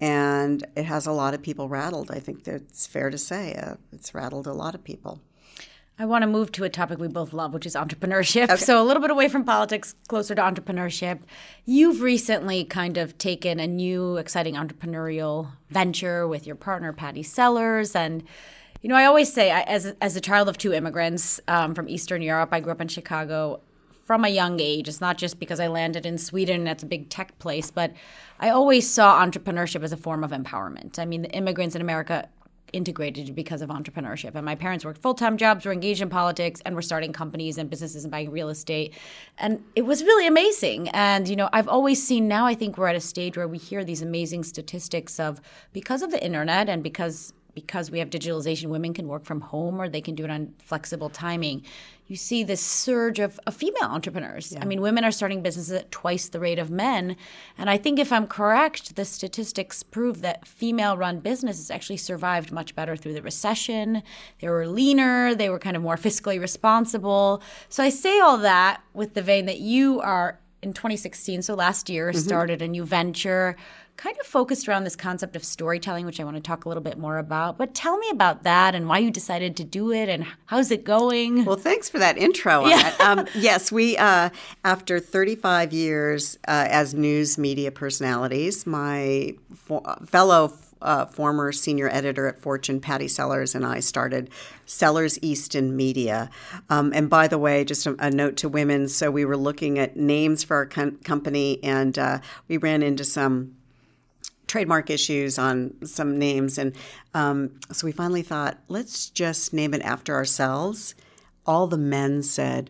[0.00, 2.10] and it has a lot of people rattled.
[2.10, 3.54] I think that's fair to say.
[3.54, 5.20] Uh, it's rattled a lot of people.
[5.98, 8.58] I want to move to a topic we both love, which is entrepreneurship.
[8.58, 11.18] So, a little bit away from politics, closer to entrepreneurship.
[11.66, 17.94] You've recently kind of taken a new, exciting entrepreneurial venture with your partner, Patty Sellers.
[17.94, 18.22] And,
[18.80, 21.86] you know, I always say, I, as, as a child of two immigrants um, from
[21.86, 23.60] Eastern Europe, I grew up in Chicago
[24.10, 24.88] from a young age.
[24.88, 27.92] It's not just because I landed in Sweden, that's a big tech place, but
[28.40, 30.98] I always saw entrepreneurship as a form of empowerment.
[30.98, 32.28] I mean, the immigrants in America
[32.72, 34.34] integrated because of entrepreneurship.
[34.34, 37.56] And my parents worked full time jobs, were engaged in politics, and were starting companies
[37.56, 38.94] and businesses and buying real estate.
[39.38, 40.88] And it was really amazing.
[40.88, 43.58] And, you know, I've always seen now, I think we're at a stage where we
[43.58, 45.40] hear these amazing statistics of
[45.72, 49.80] because of the internet and because because we have digitalization, women can work from home
[49.80, 51.64] or they can do it on flexible timing.
[52.10, 54.50] You see this surge of, of female entrepreneurs.
[54.50, 54.62] Yeah.
[54.62, 57.16] I mean, women are starting businesses at twice the rate of men.
[57.56, 62.50] And I think if I'm correct, the statistics prove that female run businesses actually survived
[62.50, 64.02] much better through the recession.
[64.40, 67.44] They were leaner, they were kind of more fiscally responsible.
[67.68, 71.88] So I say all that with the vein that you are in 2016, so last
[71.88, 72.18] year, mm-hmm.
[72.18, 73.54] started a new venture
[74.00, 76.82] kind of focused around this concept of storytelling, which I want to talk a little
[76.82, 77.58] bit more about.
[77.58, 80.84] But tell me about that and why you decided to do it and how's it
[80.84, 81.44] going?
[81.44, 82.64] Well, thanks for that intro.
[82.66, 82.94] Yeah.
[83.00, 84.30] Um, yes, we, uh,
[84.64, 92.26] after 35 years uh, as news media personalities, my fo- fellow uh, former senior editor
[92.26, 94.30] at Fortune, Patty Sellers, and I started
[94.64, 96.30] Sellers Easton Media.
[96.70, 99.78] Um, and by the way, just a, a, note to women so we were looking
[99.78, 103.56] at names for our com- company, and uh, we ran into some
[104.50, 106.58] trademark issues on some names.
[106.58, 106.74] And
[107.14, 110.94] um, so we finally thought, let's just name it after ourselves.
[111.46, 112.68] All the men said,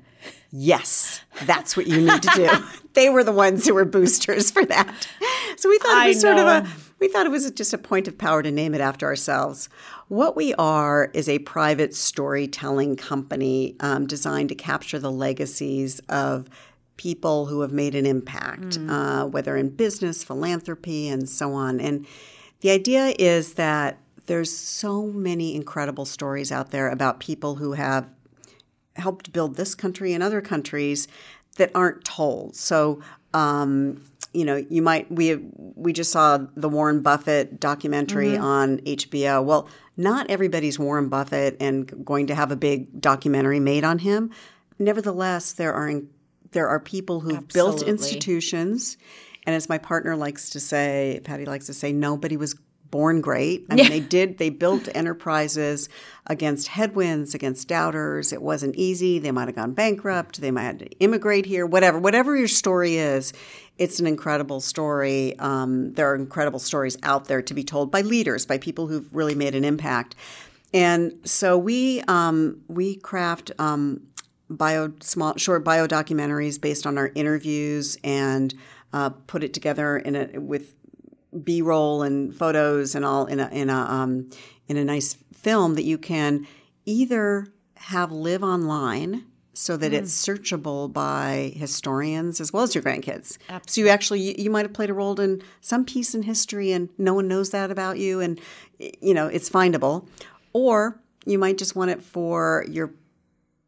[0.52, 2.50] yes, that's what you need to do.
[2.92, 5.08] they were the ones who were boosters for that.
[5.56, 6.68] So we thought it was sort of a
[7.00, 9.70] we thought it was just a point of power to name it after ourselves.
[10.08, 16.46] What we are is a private storytelling company um, designed to capture the legacies of
[17.00, 18.90] people who have made an impact, mm.
[18.90, 21.80] uh, whether in business, philanthropy, and so on.
[21.80, 22.06] And
[22.60, 28.06] the idea is that there's so many incredible stories out there about people who have
[28.96, 31.08] helped build this country and other countries
[31.56, 32.54] that aren't told.
[32.54, 33.00] So,
[33.32, 38.44] um, you know, you might we we just saw the Warren Buffett documentary mm-hmm.
[38.44, 39.42] on HBO.
[39.42, 44.30] Well, not everybody's Warren Buffett and going to have a big documentary made on him.
[44.78, 46.02] Nevertheless, there are
[46.52, 47.78] there are people who've Absolutely.
[47.78, 48.96] built institutions.
[49.46, 52.56] And as my partner likes to say, Patty likes to say, nobody was
[52.90, 53.66] born great.
[53.70, 55.88] I mean, they did, they built enterprises
[56.26, 58.32] against headwinds, against doubters.
[58.32, 59.20] It wasn't easy.
[59.20, 60.40] They might have gone bankrupt.
[60.40, 61.98] They might have to immigrate here, whatever.
[61.98, 63.32] Whatever your story is,
[63.78, 65.38] it's an incredible story.
[65.38, 69.08] Um, there are incredible stories out there to be told by leaders, by people who've
[69.14, 70.16] really made an impact.
[70.74, 74.02] And so we um, we craft um,
[74.50, 78.52] bio small short bio documentaries based on our interviews and
[78.92, 80.74] uh, put it together in a with
[81.44, 84.28] B roll and photos and all in a in a um,
[84.68, 86.46] in a nice film that you can
[86.84, 89.96] either have live online so that mm.
[89.96, 93.36] it's searchable by historians as well as your grandkids.
[93.48, 93.62] Absolutely.
[93.68, 96.72] So you actually you, you, might have played a role in some piece in history
[96.72, 98.40] and no one knows that about you and
[98.78, 100.06] you know it's findable
[100.52, 102.92] or you might just want it for your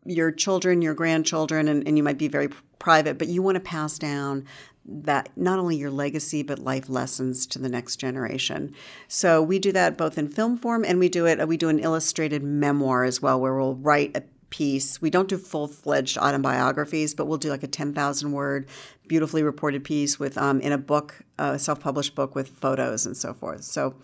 [0.04, 3.60] your children, your grandchildren, and, and you might be very private, but you want to
[3.60, 4.44] pass down
[4.84, 8.74] that not only your legacy but life lessons to the next generation.
[9.06, 11.78] So we do that both in film form and we do it we do an
[11.78, 15.00] illustrated memoir as well where we'll write a piece.
[15.00, 18.68] We don't do full-fledged autobiographies, but we'll do like a 10,000 word
[19.08, 23.32] beautifully reported piece with um, in a book, a self-published book with photos and so
[23.32, 23.64] forth.
[23.64, 23.94] So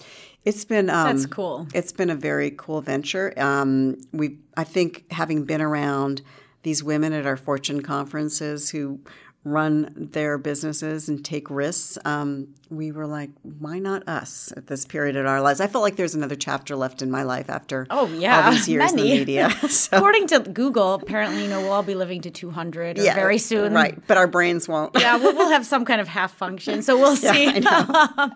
[0.44, 1.66] it's been um, that's cool.
[1.74, 3.32] It's been a very cool venture.
[3.36, 6.22] Um, we, I think, having been around
[6.62, 9.00] these women at our Fortune conferences who
[9.44, 14.84] run their businesses and take risks, um, we were like, why not us at this
[14.84, 15.60] period in our lives?
[15.60, 18.68] I felt like there's another chapter left in my life after oh yeah all these
[18.68, 19.02] years Many.
[19.02, 19.50] in the media.
[19.68, 19.96] So.
[19.96, 23.72] According to Google, apparently, you know, we'll all be living to 200 yeah, very soon.
[23.72, 24.98] Right, but our brains won't.
[24.98, 27.46] yeah, we'll, we'll have some kind of half function, so we'll see.
[27.60, 28.28] Yeah,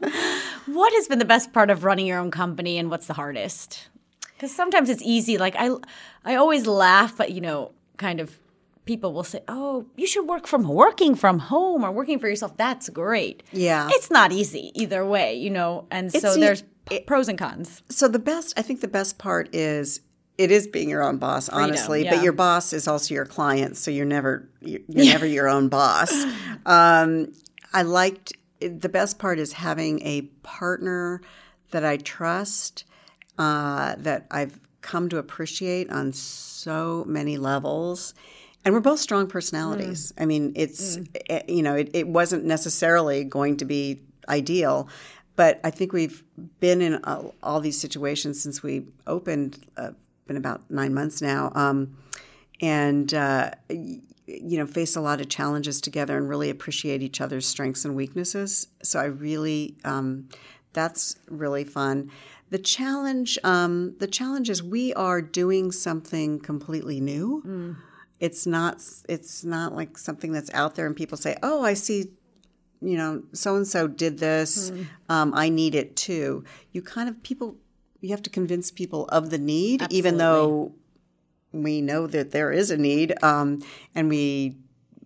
[0.66, 3.88] what has been the best part of running your own company, and what's the hardest?
[4.34, 5.36] Because sometimes it's easy.
[5.36, 5.70] Like I,
[6.24, 8.38] I always laugh, but you know, kind of
[8.84, 12.56] people will say, "Oh, you should work from working from home or working for yourself."
[12.56, 13.42] That's great.
[13.52, 15.86] Yeah, it's not easy either way, you know.
[15.90, 17.82] And so there's it, pros and cons.
[17.88, 20.00] So the best, I think, the best part is
[20.38, 22.04] it is being your own boss, Freedom, honestly.
[22.04, 22.16] Yeah.
[22.16, 25.12] But your boss is also your client, so you're never you're, yeah.
[25.12, 26.12] never your own boss.
[26.64, 27.32] Um,
[27.72, 31.20] I liked the best part is having a partner
[31.72, 32.84] that I trust,
[33.36, 38.14] uh, that I've come to appreciate on so many levels
[38.64, 40.12] and we're both strong personalities.
[40.12, 40.22] Mm.
[40.22, 41.08] I mean, it's mm.
[41.14, 44.88] it, eh, you know, it, it, wasn't necessarily going to be ideal,
[45.36, 46.22] but I think we've
[46.60, 49.58] been in all, all these situations since we opened.
[49.76, 49.90] Uh,
[50.26, 51.96] been about nine months now, um,
[52.60, 57.46] and uh, you know, face a lot of challenges together and really appreciate each other's
[57.46, 58.68] strengths and weaknesses.
[58.84, 60.28] So I really, um,
[60.72, 62.10] that's really fun.
[62.50, 67.42] The challenge, um, the challenge is we are doing something completely new.
[67.44, 67.76] Mm
[68.22, 72.12] it's not it's not like something that's out there and people say, "Oh, I see
[72.80, 74.70] you know, so and so did this.
[74.70, 74.86] Mm.
[75.08, 76.44] Um, I need it too.
[76.72, 77.56] You kind of people
[78.00, 80.72] you have to convince people of the need, even though
[81.52, 83.62] we know that there is a need, um,
[83.94, 84.56] and we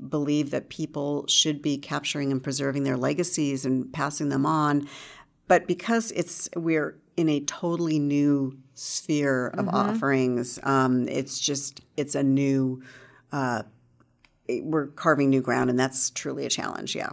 [0.08, 4.88] believe that people should be capturing and preserving their legacies and passing them on.
[5.48, 12.14] But because it's we're in a totally new sphere of offerings, um, it's just it's
[12.14, 12.82] a new.
[13.32, 13.62] Uh,
[14.48, 16.94] it- we're carving new ground, and that's truly a challenge.
[16.94, 17.10] Yeah.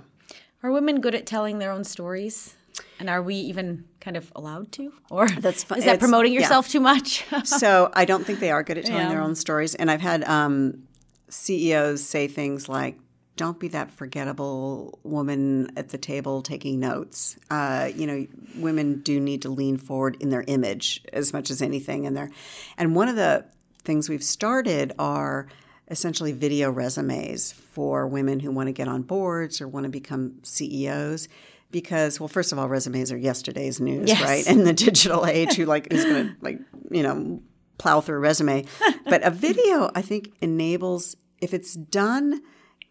[0.62, 2.56] Are women good at telling their own stories?
[3.00, 4.92] And are we even kind of allowed to?
[5.12, 6.40] Or That's fu- is that it's- promoting yeah.
[6.42, 7.26] yourself too much?
[7.44, 9.76] so I don't think they are good at telling their own stories.
[9.76, 10.84] And I've had um,
[11.30, 12.98] CEOs say things like,
[13.36, 19.20] "Don't be that forgettable woman at the table taking notes." Uh, you know, women do
[19.20, 22.08] need to lean forward in their image as much as anything.
[22.08, 22.32] And their,
[22.78, 23.46] and one of the
[23.84, 25.48] things we've started are
[25.90, 30.36] essentially video resumes for women who want to get on boards or want to become
[30.44, 31.28] CEOs.
[31.72, 34.22] Because, well, first of all, resumes are yesterday's news, Yes.
[34.22, 34.48] right?
[34.48, 36.60] In the digital age, who like is going to like
[36.92, 37.42] you know
[37.80, 38.66] plow through a resume,
[39.06, 42.42] but a video I think enables if it's done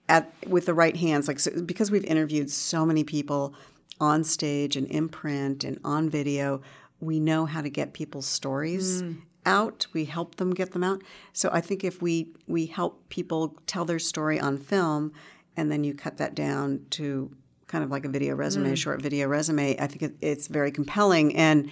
[0.08, 3.54] at with the right hands, like so, because we've interviewed so many people
[4.00, 6.60] on stage and in print and on video,
[6.98, 9.16] we know how to get people's stories mm.
[9.46, 9.86] Out.
[9.92, 11.02] We help them get them out.
[11.32, 15.12] So I think if we we help people tell their story on film,
[15.56, 17.30] and then you cut that down to
[17.66, 20.70] kind of like a video resume, a short video resume, I think it, it's very
[20.70, 21.70] compelling and.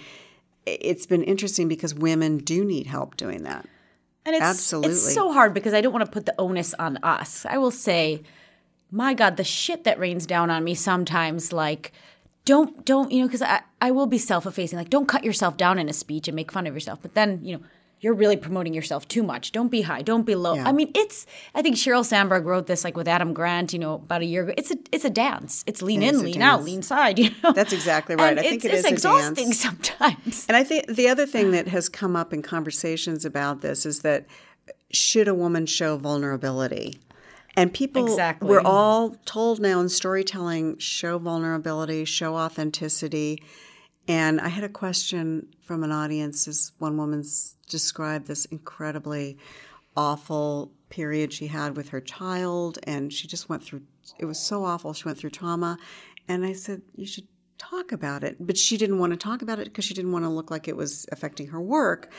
[0.63, 3.65] It's been interesting because women do need help doing that.
[4.25, 4.91] And it's Absolutely.
[4.91, 7.45] it's so hard because I don't want to put the onus on us.
[7.49, 8.21] I will say,
[8.91, 11.93] my God, the shit that rains down on me sometimes, like
[12.45, 15.57] don't don't you know because I I will be self effacing, like don't cut yourself
[15.57, 17.63] down in a speech and make fun of yourself, but then you know.
[18.03, 19.51] You're really promoting yourself too much.
[19.51, 20.01] Don't be high.
[20.01, 20.57] Don't be low.
[20.57, 21.27] I mean, it's.
[21.53, 24.41] I think Sheryl Sandberg wrote this like with Adam Grant, you know, about a year
[24.41, 24.55] ago.
[24.57, 25.63] It's a it's a dance.
[25.67, 27.19] It's lean It in, lean out, lean side.
[27.19, 28.31] You know, That's exactly right.
[28.31, 29.59] And I think it's, it is it's exhausting dance.
[29.59, 30.47] sometimes.
[30.47, 33.99] And I think the other thing that has come up in conversations about this is
[33.99, 34.25] that
[34.89, 36.97] should a woman show vulnerability?
[37.55, 38.47] And people, Exactly.
[38.47, 43.43] we're all told now in storytelling, show vulnerability, show authenticity.
[44.07, 49.37] And I had a question from an audience as one woman's described this incredibly
[49.95, 52.79] awful period she had with her child.
[52.83, 53.81] And she just went through,
[54.17, 54.93] it was so awful.
[54.93, 55.77] She went through trauma.
[56.27, 57.27] And I said, you should
[57.57, 58.37] talk about it.
[58.39, 60.67] But she didn't want to talk about it because she didn't want to look like
[60.67, 62.11] it was affecting her work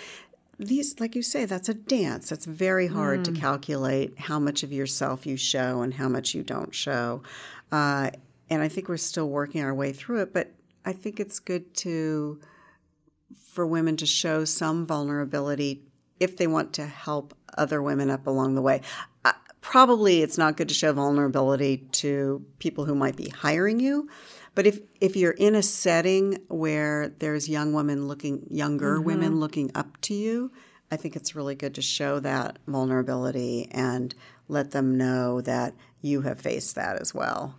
[0.58, 2.30] these like you say that's a dance.
[2.30, 6.42] It's very hard to calculate how much of yourself you show and how much you
[6.42, 7.22] don't show.
[7.70, 8.10] Uh,
[8.50, 10.52] and i think we're still working our way through it but
[10.84, 12.38] i think it's good to
[13.52, 15.82] for women to show some vulnerability
[16.20, 18.80] if they want to help other women up along the way.
[19.26, 24.08] Uh, probably it's not good to show vulnerability to people who might be hiring you
[24.54, 29.06] but if if you're in a setting where there's young women looking younger mm-hmm.
[29.06, 30.52] women looking up to you,
[30.90, 34.14] I think it's really good to show that vulnerability and
[34.48, 37.54] let them know that you have faced that as well.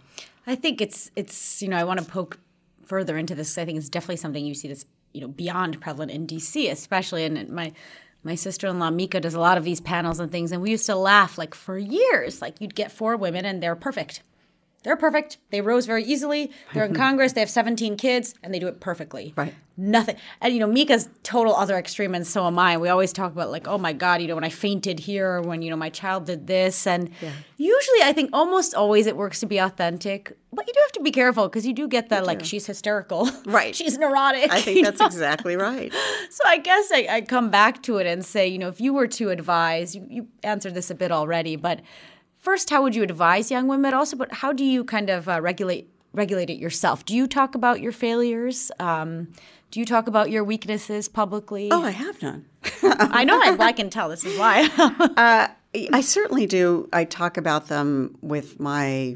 [0.45, 2.39] I think it's it's you know I want to poke
[2.85, 3.57] further into this.
[3.57, 7.23] I think it's definitely something you see that's you know beyond prevalent in DC, especially.
[7.23, 7.73] And my
[8.23, 10.71] my sister in law Mika does a lot of these panels and things, and we
[10.71, 12.41] used to laugh like for years.
[12.41, 14.21] Like you'd get four women and they're perfect.
[14.83, 15.37] They're perfect.
[15.49, 16.51] They rose very easily.
[16.73, 17.33] They're in Congress.
[17.33, 19.33] They have 17 kids, and they do it perfectly.
[19.35, 19.53] Right.
[19.75, 20.17] Nothing.
[20.39, 22.77] And you know, Mika's total other extreme, and so am I.
[22.77, 25.41] We always talk about like, oh my God, you know, when I fainted here, or
[25.41, 27.09] when you know my child did this, and
[27.57, 31.01] usually I think almost always it works to be authentic, but you do have to
[31.01, 33.75] be careful because you do get that like she's hysterical, Right.
[33.75, 34.51] she's neurotic.
[34.51, 35.07] I think that's know?
[35.07, 35.91] exactly right.
[36.29, 38.91] So I guess I, I come back to it and say, you know, if you
[38.93, 41.81] were to advise, you, you answered this a bit already, but
[42.43, 43.93] first, how would you advise young women?
[43.93, 47.05] Also, but how do you kind of uh, regulate regulate it yourself?
[47.05, 48.71] Do you talk about your failures?
[48.79, 49.29] Um,
[49.71, 51.69] do you talk about your weaknesses publicly?
[51.71, 52.45] Oh, I have none.
[52.83, 53.39] I know.
[53.41, 54.09] I, I can tell.
[54.09, 54.69] This is why.
[55.75, 56.87] I certainly do.
[56.93, 59.15] I talk about them with my,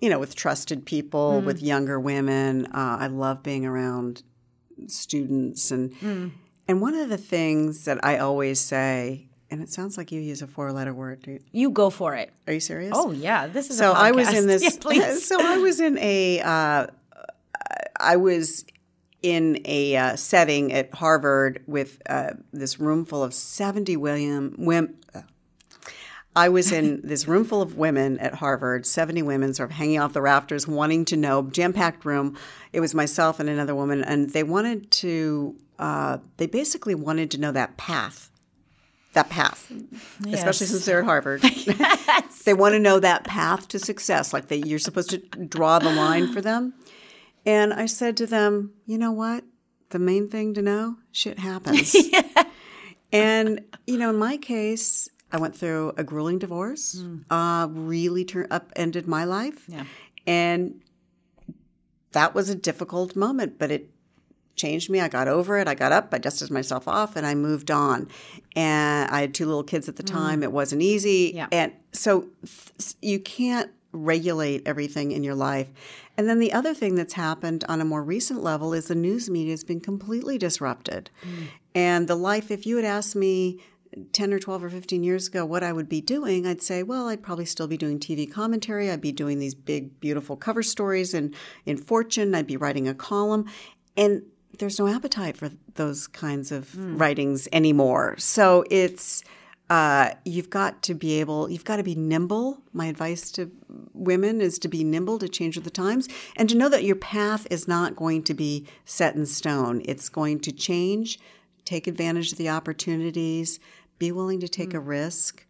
[0.00, 2.66] you know, with trusted people, with younger women.
[2.66, 4.22] Uh, I love being around
[4.86, 5.94] students, and
[6.68, 10.42] and one of the things that I always say, and it sounds like you use
[10.42, 11.22] a four-letter word.
[11.22, 12.32] Do you- go for it.
[12.46, 12.92] Are you serious?
[12.94, 13.78] Oh yeah, this is.
[13.78, 14.62] so a I was in this.
[14.64, 15.26] Yeah, please.
[15.30, 16.40] So I was in a.
[16.40, 16.86] Uh,
[17.98, 18.64] I was
[19.22, 24.96] in a uh, setting at Harvard with uh, this room full of seventy William women.
[26.34, 29.98] I was in this room full of women at Harvard, 70 women sort of hanging
[29.98, 32.36] off the rafters, wanting to know, jam packed room.
[32.72, 37.38] It was myself and another woman, and they wanted to, uh, they basically wanted to
[37.40, 38.29] know that path.
[39.12, 39.72] That path,
[40.28, 41.42] especially since they're at Harvard.
[42.44, 45.90] they want to know that path to success, like that you're supposed to draw the
[45.90, 46.74] line for them.
[47.44, 49.42] And I said to them, you know what?
[49.90, 51.94] the main thing to know shit happens.
[53.12, 58.46] And, you know, in my case, I went through a grueling divorce, uh, really tur-
[58.52, 59.64] upended my life.
[59.66, 59.84] Yeah.
[60.28, 60.80] And
[62.12, 63.90] that was a difficult moment, but it
[64.60, 65.00] changed me.
[65.00, 65.66] I got over it.
[65.68, 68.08] I got up, I dusted myself off, and I moved on.
[68.54, 70.12] And I had two little kids at the mm.
[70.12, 70.42] time.
[70.42, 71.32] It wasn't easy.
[71.34, 71.48] Yeah.
[71.50, 75.68] And so th- you can't regulate everything in your life.
[76.16, 79.30] And then the other thing that's happened on a more recent level is the news
[79.30, 81.10] media has been completely disrupted.
[81.22, 81.46] Mm.
[81.74, 83.60] And the life, if you had asked me
[84.12, 87.08] 10 or 12 or 15 years ago what I would be doing, I'd say, well,
[87.08, 88.90] I'd probably still be doing TV commentary.
[88.90, 91.34] I'd be doing these big, beautiful cover stories in,
[91.66, 92.34] in Fortune.
[92.34, 93.46] I'd be writing a column.
[93.96, 94.22] And
[94.60, 98.14] there's no appetite for those kinds of writings anymore.
[98.18, 99.24] So it's,
[99.68, 102.62] uh, you've got to be able, you've got to be nimble.
[102.72, 103.50] My advice to
[103.94, 106.96] women is to be nimble to change with the times and to know that your
[106.96, 109.82] path is not going to be set in stone.
[109.84, 111.18] It's going to change.
[111.64, 113.60] Take advantage of the opportunities.
[113.98, 115.46] Be willing to take a risk.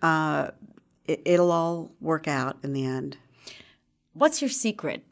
[0.00, 0.50] Uh,
[1.06, 3.16] it, it'll all work out in the end.
[4.12, 5.04] What's your secret?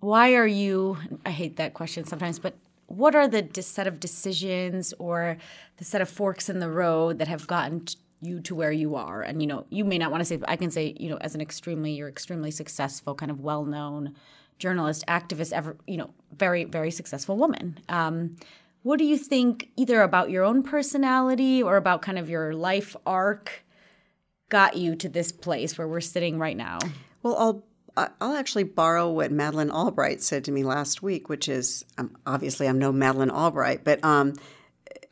[0.00, 0.98] Why are you?
[1.24, 2.56] I hate that question sometimes, but
[2.92, 5.38] what are the set of decisions or
[5.78, 7.84] the set of forks in the road that have gotten
[8.20, 9.22] you to where you are?
[9.22, 11.16] And you know, you may not want to say, but I can say, you know,
[11.22, 14.14] as an extremely, you're extremely successful, kind of well-known
[14.58, 17.78] journalist, activist, ever, you know, very, very successful woman.
[17.88, 18.36] Um,
[18.82, 22.94] what do you think, either about your own personality or about kind of your life
[23.06, 23.64] arc,
[24.50, 26.78] got you to this place where we're sitting right now?
[27.22, 27.64] Well, I'll
[27.96, 32.66] I'll actually borrow what Madeleine Albright said to me last week, which is um, obviously
[32.66, 34.34] I'm no Madeleine Albright, but um,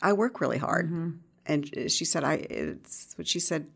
[0.01, 0.91] I work really hard,
[1.47, 3.67] and she said I it's what she said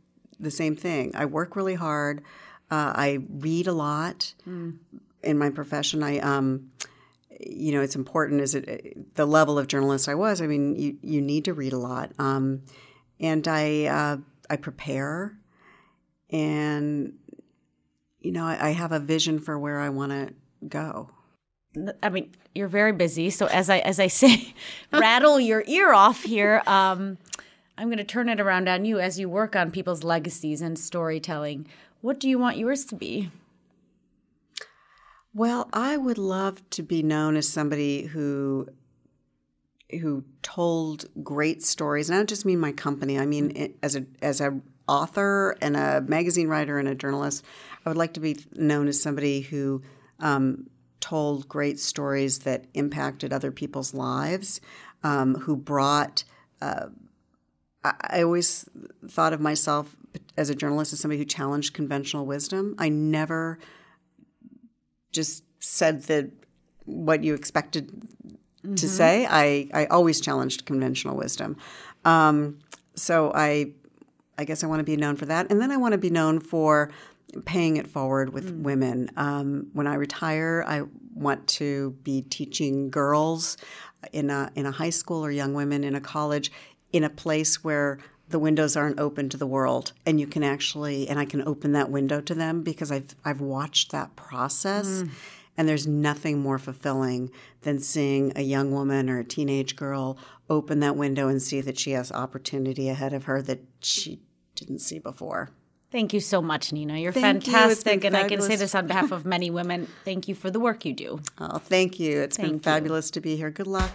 [0.41, 1.13] the same thing.
[1.15, 2.23] I work really hard.
[2.71, 4.33] Uh, I read a lot
[5.23, 6.03] in my profession.
[6.03, 6.71] I um,
[7.41, 10.41] you know, it's important as it, the level of journalist I was.
[10.41, 12.63] I mean, you you need to read a lot, um,
[13.21, 14.17] and I uh,
[14.49, 15.37] I prepare,
[16.31, 17.15] and
[18.25, 20.33] you know, I, I have a vision for where I want to
[20.67, 21.11] go.
[22.03, 23.31] I mean, you're very busy.
[23.31, 24.55] So as I as I say,
[24.93, 26.63] rattle your ear off here.
[26.67, 27.19] Um,
[27.77, 30.79] I'm going to turn it around on you as you work on people's legacies and
[30.79, 31.67] storytelling.
[32.01, 33.31] What do you want yours to be?
[35.35, 38.69] Well, I would love to be known as somebody who
[39.91, 43.19] who told great stories, and I don't just mean my company.
[43.19, 47.45] I mean as a as a author and a magazine writer and a journalist.
[47.85, 49.83] I would like to be known as somebody who
[50.21, 50.69] um,
[51.01, 54.61] told great stories that impacted other people's lives,
[55.03, 56.25] um, who brought.
[56.61, 56.87] Uh,
[57.85, 58.69] I, I always
[59.09, 59.95] thought of myself
[60.37, 62.75] as a journalist as somebody who challenged conventional wisdom.
[62.79, 63.59] I never
[65.13, 66.31] just said that
[66.87, 68.03] what you expected
[68.77, 69.27] to say.
[69.29, 71.57] I, I always challenged conventional wisdom.
[72.05, 72.61] Um,
[72.95, 73.73] so I
[74.37, 75.51] I guess I want to be known for that.
[75.51, 76.91] And then I want to be known for
[77.45, 79.11] paying it forward with women.
[79.17, 80.83] Um, when I retire, I
[81.15, 83.57] want to be teaching girls
[84.13, 86.53] in a in a high school or young women in a college
[86.93, 87.99] in a place where
[88.29, 91.73] the windows aren't open to the world and you can actually and I can open
[91.73, 95.05] that window to them because I've I've watched that process
[95.57, 97.31] and there's nothing more fulfilling
[97.63, 100.19] than seeing a young woman or a teenage girl
[100.51, 104.21] open that window and see that she has opportunity ahead of her that she
[104.55, 105.51] didn't see before.
[105.95, 106.99] Thank you so much, Nina.
[106.99, 107.53] You're Thank you.
[107.53, 108.03] Fantastic.
[108.03, 109.87] And I can say this on behalf of many women.
[110.05, 111.21] Thank you for the work you do.
[111.39, 112.21] Oh, thank you.
[112.21, 112.61] It's Thank been you.
[112.61, 113.51] fabulous to be here.
[113.51, 113.91] Good luck.